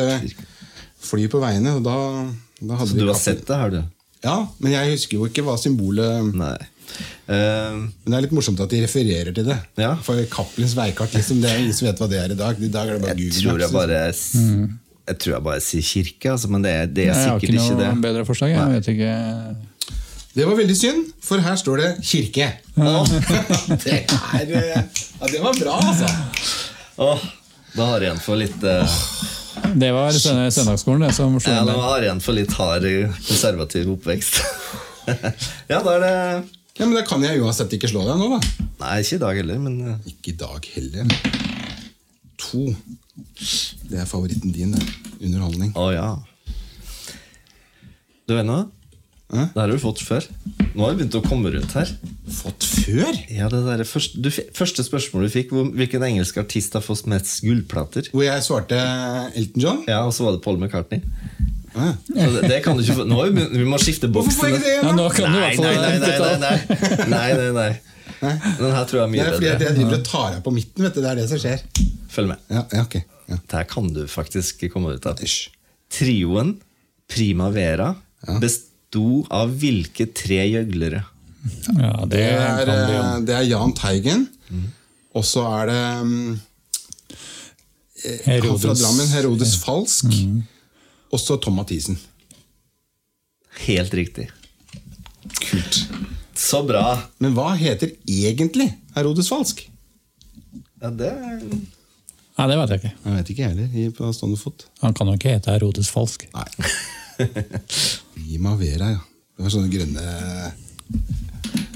[1.03, 1.72] fly på veiene.
[1.78, 1.97] Og da,
[2.61, 3.80] da hadde Så vi du har sett det, her, du?
[4.24, 6.55] Ja, men jeg husker jo ikke hva symbolet Nei.
[7.26, 9.59] Um, Men det er litt morsomt at de refererer til det.
[9.80, 9.95] Ja.
[10.05, 12.61] For Cappelens veikart, liksom, det er ingen som vet hva det er i dag.
[12.61, 13.78] I dag er det bare jeg Google tror jeg liksom.
[13.80, 17.14] bare s- Jeg tror jeg bare sier kirke, altså, men det, er- det er Jeg
[17.14, 18.03] har sikkert ikke ikke noe det.
[18.09, 18.51] bedre forslag.
[18.55, 19.12] Jeg vet ikke.
[20.35, 22.47] Det var veldig synd, for her står det kirke.
[23.85, 24.74] det, er, eh,
[25.20, 26.09] ja, det var bra, altså.
[26.99, 27.20] Åh,
[27.76, 28.99] da har jeg igjen for litt uh...
[29.74, 32.85] Det var søndagsskolen det som slo Ja, Da har jeg igjen for litt hard
[33.28, 34.41] konservativ oppvekst.
[35.70, 36.14] ja, da er det
[36.75, 38.66] Ja, men Da kan jeg uansett ikke slå deg nå, da.
[38.81, 41.11] Nei, ikke i dag heller, men eh, Ikke i dag heller.
[42.45, 42.64] To.
[43.87, 44.83] Det er favoritten din, det.
[45.20, 45.70] Underholdning.
[45.79, 46.09] Å ja.
[48.27, 48.64] Du vet noe?
[49.35, 49.47] Hæ?
[49.55, 50.27] Det har du fått før.
[50.75, 51.91] Nå har vi begynt å komme rundt her.
[52.41, 53.16] Fått før?
[53.31, 57.39] Ja, det der første, du, første spørsmål du fikk, hvilken engelsk artist har fått mest
[57.47, 58.11] gullplater?
[58.11, 58.79] Hvor jeg svarte
[59.39, 59.83] Elton John?
[59.91, 61.07] Ja, og så var det Paul McCartney.
[61.75, 64.66] Så det, det kan du ikke få Nå vi, må skifte Hvorfor får jeg ikke
[64.68, 64.75] det?
[64.79, 66.53] Ja, nå kan du Nei, nei, nei, nei, nei,
[67.11, 67.31] nei.
[67.35, 68.35] nei, nei.
[68.61, 69.64] Den her tror jeg er Det mye er fordi bedre.
[69.66, 70.85] jeg driver og tar av på midten.
[70.87, 71.64] vet du, Det er det som skjer.
[72.14, 72.45] Følg med.
[72.55, 72.95] Ja, ja ok.
[73.27, 73.41] Ja.
[73.41, 75.18] Det her kan du faktisk komme ut av.
[75.95, 76.55] Trioen
[77.11, 77.91] Primavera
[78.41, 81.03] besto av hvilke tre gjøglere?
[81.75, 84.29] Ja, det, Det er, eh, det er Jahn Teigen.
[85.14, 86.41] Og så er det um,
[88.25, 88.81] Herodes.
[88.81, 90.07] Drammen, Herodes Falsk.
[90.09, 90.54] Og
[91.21, 91.99] så Tom Mathisen.
[93.67, 94.31] Helt riktig.
[95.41, 95.79] Kult.
[96.35, 97.03] Så bra.
[97.23, 99.63] Men hva heter egentlig Herodes Falsk?
[100.83, 101.13] Ja, det
[102.35, 102.93] Nei, det vet jeg ikke.
[103.05, 103.69] Jeg vet ikke heller.
[103.79, 104.65] i- På stående fot.
[104.83, 106.27] Han kan jo ikke hete Herodes Falsk.
[106.35, 106.49] Nei.
[108.15, 108.99] Primavera, ja.
[109.37, 110.53] Det var sånne grønne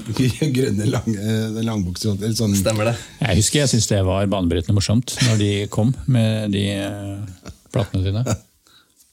[0.57, 2.17] Grønne lang, eh, langbukser.
[2.19, 2.95] Eller sånn stemmer, det.
[3.21, 8.03] Jeg husker jeg syntes det var banebrytende morsomt når de kom med de eh, platene
[8.03, 8.23] sine.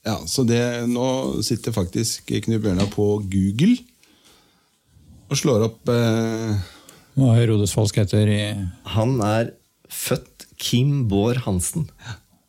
[0.07, 1.05] Ja, så det, Nå
[1.43, 3.75] sitter faktisk Knut Bjørnar på Google
[5.27, 6.53] og slår opp eh,
[7.19, 8.37] Hva Herodes Falsk heter i
[8.93, 9.49] Han er
[9.91, 11.89] født Kim Bård Hansen.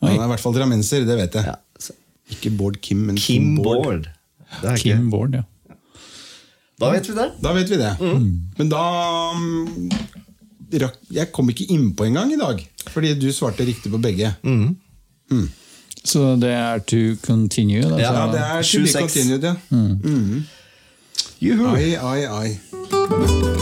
[0.05, 1.49] Han er i hvert fall drammenser, det vet jeg.
[1.51, 1.97] Ja, så-
[2.31, 3.83] Ikke Bård Kim, men Kim Bård.
[3.85, 4.07] Bård.
[4.63, 5.11] Det er Kim ikke.
[5.13, 5.43] Bård, ja.
[6.79, 7.27] Da vet vi det.
[7.43, 7.91] Da vet vi det.
[8.61, 8.83] Men da
[9.35, 9.91] mm,
[11.11, 12.63] Jeg kom ikke innpå engang i dag,
[12.95, 14.31] fordi du svarte riktig på begge.
[16.09, 17.83] Så det er to continue?
[17.83, 19.55] Da, Ja, det er to be continued, ja.
[19.71, 20.45] Mm.
[21.41, 21.67] Juhu.
[21.77, 23.59] Ai, ai, ai.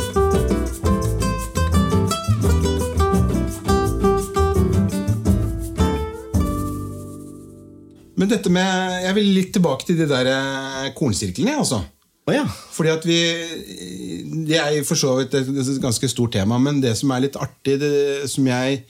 [8.17, 11.59] Men dette med Jeg vil litt tilbake til de der eh, kornsirklene.
[11.59, 11.83] altså.
[12.27, 12.47] Oh, ja.
[12.73, 13.19] Fordi at vi
[14.47, 17.79] Det er for så vidt et ganske stort tema, men det som er litt artig,
[17.81, 18.83] det, som, jeg,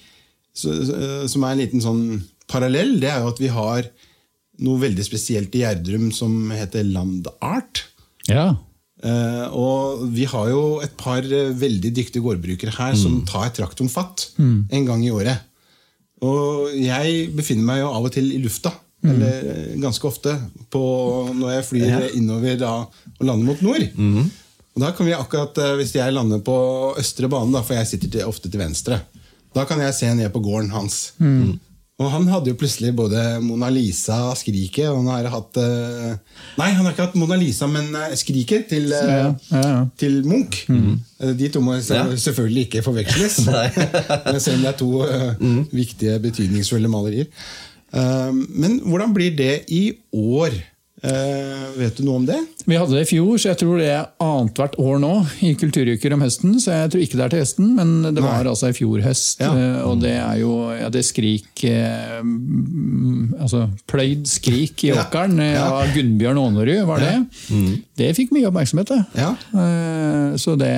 [0.54, 2.02] som er en liten sånn
[2.50, 3.88] parallell, det er jo at vi har
[4.64, 7.84] noe veldig spesielt i Gjerdrum som heter Land Art.
[8.30, 8.54] ja.
[9.04, 13.90] Uh, og vi har jo et par eh, veldig dyktige gårdbrukere her som tar traktoren
[13.92, 14.30] fatt
[14.72, 15.44] en gang i året.
[16.24, 18.72] Og jeg befinner meg jo av og til i lufta,
[19.04, 20.32] eller eh, ganske ofte,
[20.72, 20.80] på,
[21.36, 23.84] når jeg flyr innover da, og lander mot nord.
[24.76, 26.56] Og da kan vi akkurat, Hvis jeg lander på
[26.96, 29.02] østre bane, da, for jeg sitter til, ofte til venstre,
[29.54, 31.12] da kan jeg se ned på gården hans.
[31.96, 36.18] Og han hadde jo plutselig både Mona Lisa Skriket og han har hatt eh,
[36.58, 39.78] Nei, han har ikke hatt Mona Lisa, men eh, Skriket til, eh, Ja, ja, ja.
[39.96, 40.66] til Munch.
[40.68, 40.98] Mm.
[41.40, 43.38] De to må selvfølgelig ikke forveksles.
[44.28, 47.32] Men Selv om det er to eh, viktige, betydningsfulle malerier.
[47.96, 50.52] Men hvordan blir det i år?
[51.04, 52.38] Eh, vet du noe om det?
[52.66, 55.12] Vi hadde det i fjor, så jeg tror det er annethvert år nå
[55.46, 56.56] i kulturuker om høsten.
[56.58, 58.50] Så jeg tror ikke det er til høsten, men det var Nei.
[58.50, 59.38] altså i fjor høst.
[59.44, 59.52] Ja.
[59.54, 65.38] eh, Og det er jo ja, det skrik eh, mm, Altså pløyd skrik i åkeren
[65.38, 65.52] ja.
[65.56, 65.66] Ja.
[65.78, 67.14] av Gunnbjørn Aanerud, var det.
[67.96, 68.98] Det fikk mye oppmerksomhet, det.
[69.22, 69.30] Ja.
[69.54, 70.72] Eh, Så det.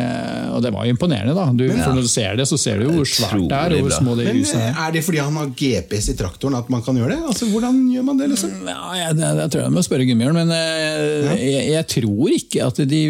[0.54, 1.48] Og det var imponerende, da.
[1.56, 3.88] Du, for når du ser det, så ser du jo hvor svært det er, og
[3.88, 4.68] hvor små det huset er.
[4.74, 7.20] eh, Er det fordi han har GPS i traktoren at man kan gjøre det?
[7.32, 8.28] Altså, Hvordan gjør man det?
[8.34, 8.52] liksom?
[8.68, 12.66] Ja, jeg, jeg, jeg tror jeg må spørre Gunnbjørn, men eh, jeg, jeg tror ikke
[12.66, 13.00] at de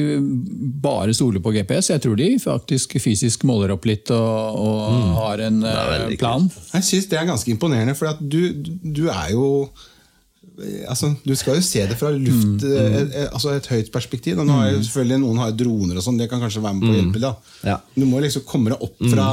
[0.85, 1.89] bare stoler på GPS.
[1.95, 5.63] Jeg tror de faktisk fysisk måler opp litt og, og har en
[6.19, 6.49] plan.
[6.49, 6.73] Kult.
[6.75, 8.53] Jeg syns det er ganske imponerende, for at du,
[8.83, 9.47] du er jo
[10.61, 14.41] eh, Altså, Du skal jo se det fra luft, eh, et, altså et høyt perspektiv.
[14.43, 16.87] Og nå har jo selvfølgelig Noen har droner, og sånn, det kan kanskje være med
[16.89, 17.23] på å hjelpe.
[17.25, 17.33] da.
[17.73, 17.79] Ja.
[17.97, 19.29] Du må liksom komme deg opp fra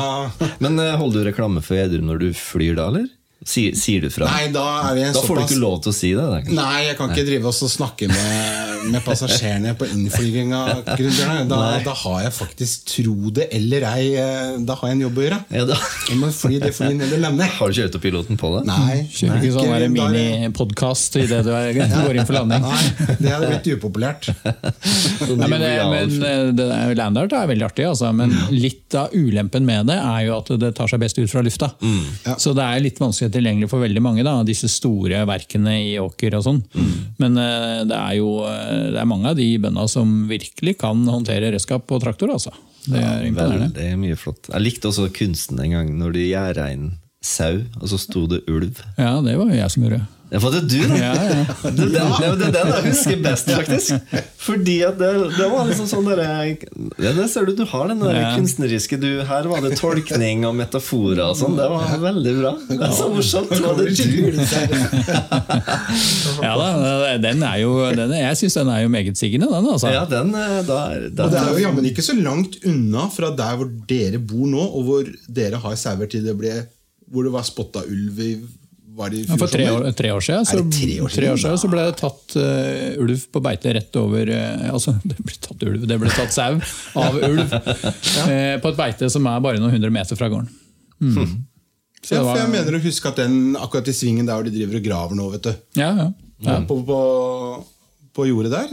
[0.64, 3.10] Men eh, holder du reklame for Gjerdrum når du flyr da, eller?
[3.46, 4.26] Sier, sier du fra?
[4.26, 6.26] Nei, da er vi en da får du ikke lov til å si det.
[6.26, 6.56] Da.
[6.58, 10.62] Nei, jeg kan ikke drive oss og snakke med, med passasjerene på innflyginga.
[11.46, 15.22] Da, da har jeg faktisk, tro det eller ei, eh, da har jeg en jobb
[15.22, 15.40] å gjøre.
[15.54, 15.78] Ja, da.
[16.10, 17.48] Jeg må fly det flyet ned og lande.
[17.56, 18.64] Har du ikke autopiloten piloten på det?
[18.70, 18.98] Nei.
[19.12, 22.62] Kjører du ikke sånn det- minipodkast idet du er, går inn for landing.
[22.66, 24.30] Nei, det hadde blitt upopulært.
[25.36, 28.12] Nei, men det, men eh, det der Landart er veldig artig, altså.
[28.16, 31.44] men litt av ulempen med det er jo at det tar seg best ut fra
[31.46, 31.72] lufta.
[32.26, 32.38] Ja.
[32.40, 36.38] Så det er litt vanskelig tilgjengelig for veldig mange, da, disse store verkene i åker
[36.40, 36.62] og sånn.
[37.22, 41.04] Men eh, det er jo eh, det er mange av de bøndene som virkelig kan
[41.08, 42.34] håndtere redskap på traktor.
[42.36, 42.54] altså.
[42.86, 43.72] Det er imponerende.
[43.74, 44.52] Veldig mye flott.
[44.52, 46.92] Jeg likte også kunsten en gang når de gjerda inn
[47.26, 48.82] sau, og så sto det ulv.
[49.00, 50.04] Ja, det var jo jeg som gjorde.
[50.36, 50.96] Ja, for det du, da.
[51.00, 51.44] Ja, ja.
[51.64, 54.20] Det, den, det er den jeg husker best, faktisk.
[54.46, 56.20] Fordi at det, det var liksom sånn der,
[57.00, 58.32] ja, det ser du du har den der Ja.
[58.36, 61.56] kunstneriske du, Her var det tolkning og metaforer og sånn.
[61.58, 62.52] Det var veldig bra.
[62.68, 63.54] Det er så morsomt.
[63.64, 64.06] Var det du?
[66.44, 66.68] Ja da,
[67.22, 69.70] den er jo, den, er- jeg syns den er jo meget sigende, den.
[69.72, 69.92] altså.
[69.94, 73.32] Ja, den eh, da er- Og det er jo jammen ikke så langt unna fra
[73.36, 75.10] der hvor dere bor nå, og hvor
[75.40, 76.54] dere har sauer til det ble
[77.12, 78.32] Hvor det var spotta ulv i
[78.96, 81.12] Var det i Ja, For tre år, tre år siden, så, Er det tre år
[81.12, 81.40] siden?
[81.42, 85.36] siden så ble det tatt uh, ulv på beite rett over uh, Altså, det ble
[85.48, 86.60] tatt ulv, det ble tatt sau
[87.02, 87.58] av ulv
[88.32, 90.48] eh, på et beite som er bare noen hundre meter fra gården.
[91.04, 91.36] Mm.
[92.06, 94.54] Så Ja, for jeg mener å huske at den akkurat i svingen der hvor de
[94.54, 95.54] driver og graver nå, vet du.
[95.82, 96.10] Ja, ja.
[96.46, 96.60] ja.
[96.70, 97.00] På, på,
[98.16, 98.70] på jordet der.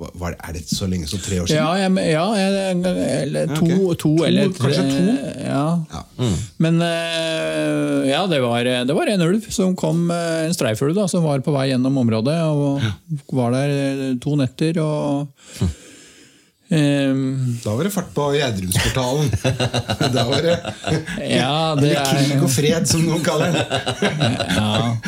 [0.00, 1.60] Hva- det, er det så lenge som tre år siden?
[1.60, 2.76] Ja, jeg, ja jeg,
[3.22, 3.98] eller to, okay.
[4.02, 4.70] to eller tre.
[4.70, 5.16] kanskje to?
[5.44, 5.64] Ja.
[5.92, 6.30] Ja.
[6.64, 11.04] Men eh, ja, det var, det var en ulv som kom, eh, en streifulv da,
[11.10, 12.38] som var på vei gjennom området.
[12.48, 14.80] Og var der eh, to netter.
[14.84, 15.68] og...
[16.70, 19.30] Ehm, Da var det fart på Gjerdrumsportalen.
[20.14, 20.56] Da var det
[21.24, 23.64] ja, det Eller krig er, og fred, som noen kaller det.
[24.52, 24.98] ja.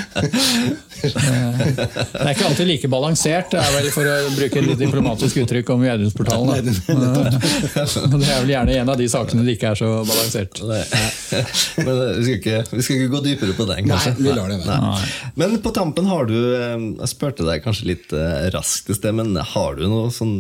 [1.01, 5.41] det er ikke alltid like balansert, det er vel for å bruke et litt diplomatisk
[5.43, 6.71] uttrykk om Gjerdrumsportalen.
[8.21, 10.61] Det er vel gjerne en av de sakene det ikke er så balansert.
[11.87, 14.15] Men eh, vi skal, ikke, vi skal ikke gå dypere på den, kanskje.
[14.17, 14.79] Nei, vi lar det være.
[14.85, 15.11] Nei.
[15.43, 19.17] Men på tampen har du eh, Jeg spurte deg kanskje litt eh, raskt i sted,
[19.17, 20.37] men har du noe sånn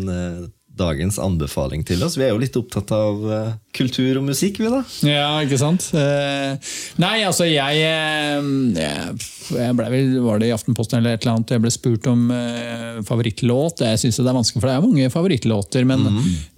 [0.80, 2.16] dagens anbefaling til oss?
[2.18, 4.80] Vi er jo litt opptatt av uh, kultur og musikk, vi da.
[5.06, 5.90] Ja, ikke sant?
[5.94, 6.56] Uh,
[7.02, 8.48] nei, altså jeg, eh,
[8.80, 9.90] jeg, ble
[10.24, 13.84] Var det i Aftenposten eller et eller annet jeg ble spurt om uh, favorittlåt?
[13.86, 15.86] Jeg syns det er vanskelig, for det er mange favorittlåter.
[15.88, 16.08] Men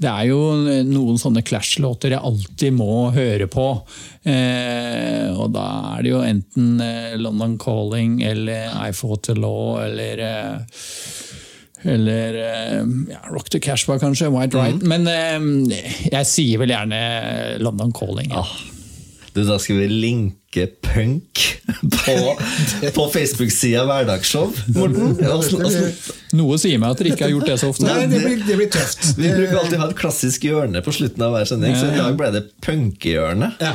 [0.00, 0.40] det er jo
[0.88, 3.68] noen sånne Clash-låter jeg alltid må høre på.
[4.22, 6.82] Og da er det jo enten
[7.18, 10.22] London Calling eller I Fought the Law eller
[11.84, 14.28] eller eh, ja, Rock the Cashbar, kanskje.
[14.32, 14.82] White Right.
[14.82, 15.78] Men eh,
[16.12, 17.00] jeg sier vel gjerne
[17.62, 18.30] London Calling.
[18.30, 18.44] ja.
[19.32, 21.40] Du, Da skal vi linke punk
[22.04, 22.16] på,
[22.92, 25.14] på Facebook-sida Hverdagsshow, Morten.
[25.24, 25.94] Åssen- åssen-
[26.36, 27.86] Noe sier meg at dere ikke har gjort det så ofte.
[27.88, 29.06] Nei, det blir, det blir tøft.
[29.22, 31.96] Vi bruker alltid å ha et klassisk hjørne på slutten av hver sending, så i
[31.96, 33.48] dag ble det punkehjørne.
[33.64, 33.72] Ja.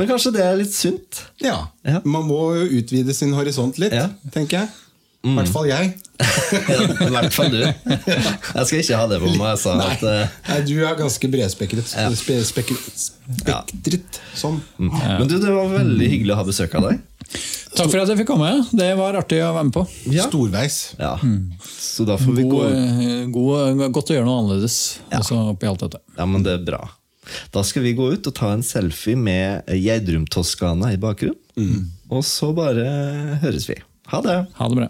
[0.00, 1.20] Men kanskje det er litt sunt?
[1.44, 1.58] ja.
[1.84, 2.00] Ja.
[2.08, 4.06] Man må jo utvide sin horisont litt, Ja.
[4.32, 4.72] tenker jeg.
[5.22, 5.92] I hvert fall jeg.
[7.06, 7.60] I hvert fall du.
[7.62, 9.44] Jeg skal ikke ha det på meg.
[9.52, 10.32] Jeg sa Nei, at uh...
[10.48, 11.92] Nei du er ganske bredspekret.
[11.94, 12.08] Ja.
[12.18, 14.18] Spe, spektret.
[14.38, 14.58] Sånn.
[14.78, 17.04] Men du, det var veldig hyggelig å ha besøk av deg.
[17.72, 18.50] Takk for at jeg fikk komme.
[18.74, 19.84] Det var artig å være med på.
[20.10, 20.26] Ja.
[20.26, 20.80] Storveis.
[20.98, 21.14] Ja.
[21.70, 22.74] Så da får vi God,
[23.30, 24.80] gå god, godt å gjøre noe annerledes
[25.14, 26.02] altså, oppi alt dette.
[26.18, 26.82] Ja, men det er bra.
[27.54, 31.86] Da skal vi gå ut og ta en selfie med Geidrum Toskana i bakgrunnen.
[32.12, 33.78] Og så bare høres vi.
[34.06, 34.46] Ha det.
[34.54, 34.88] Ha det bra.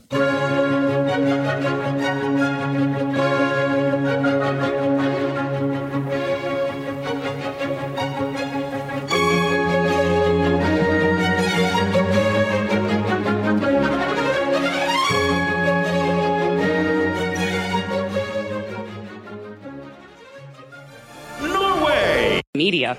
[22.55, 22.97] Media.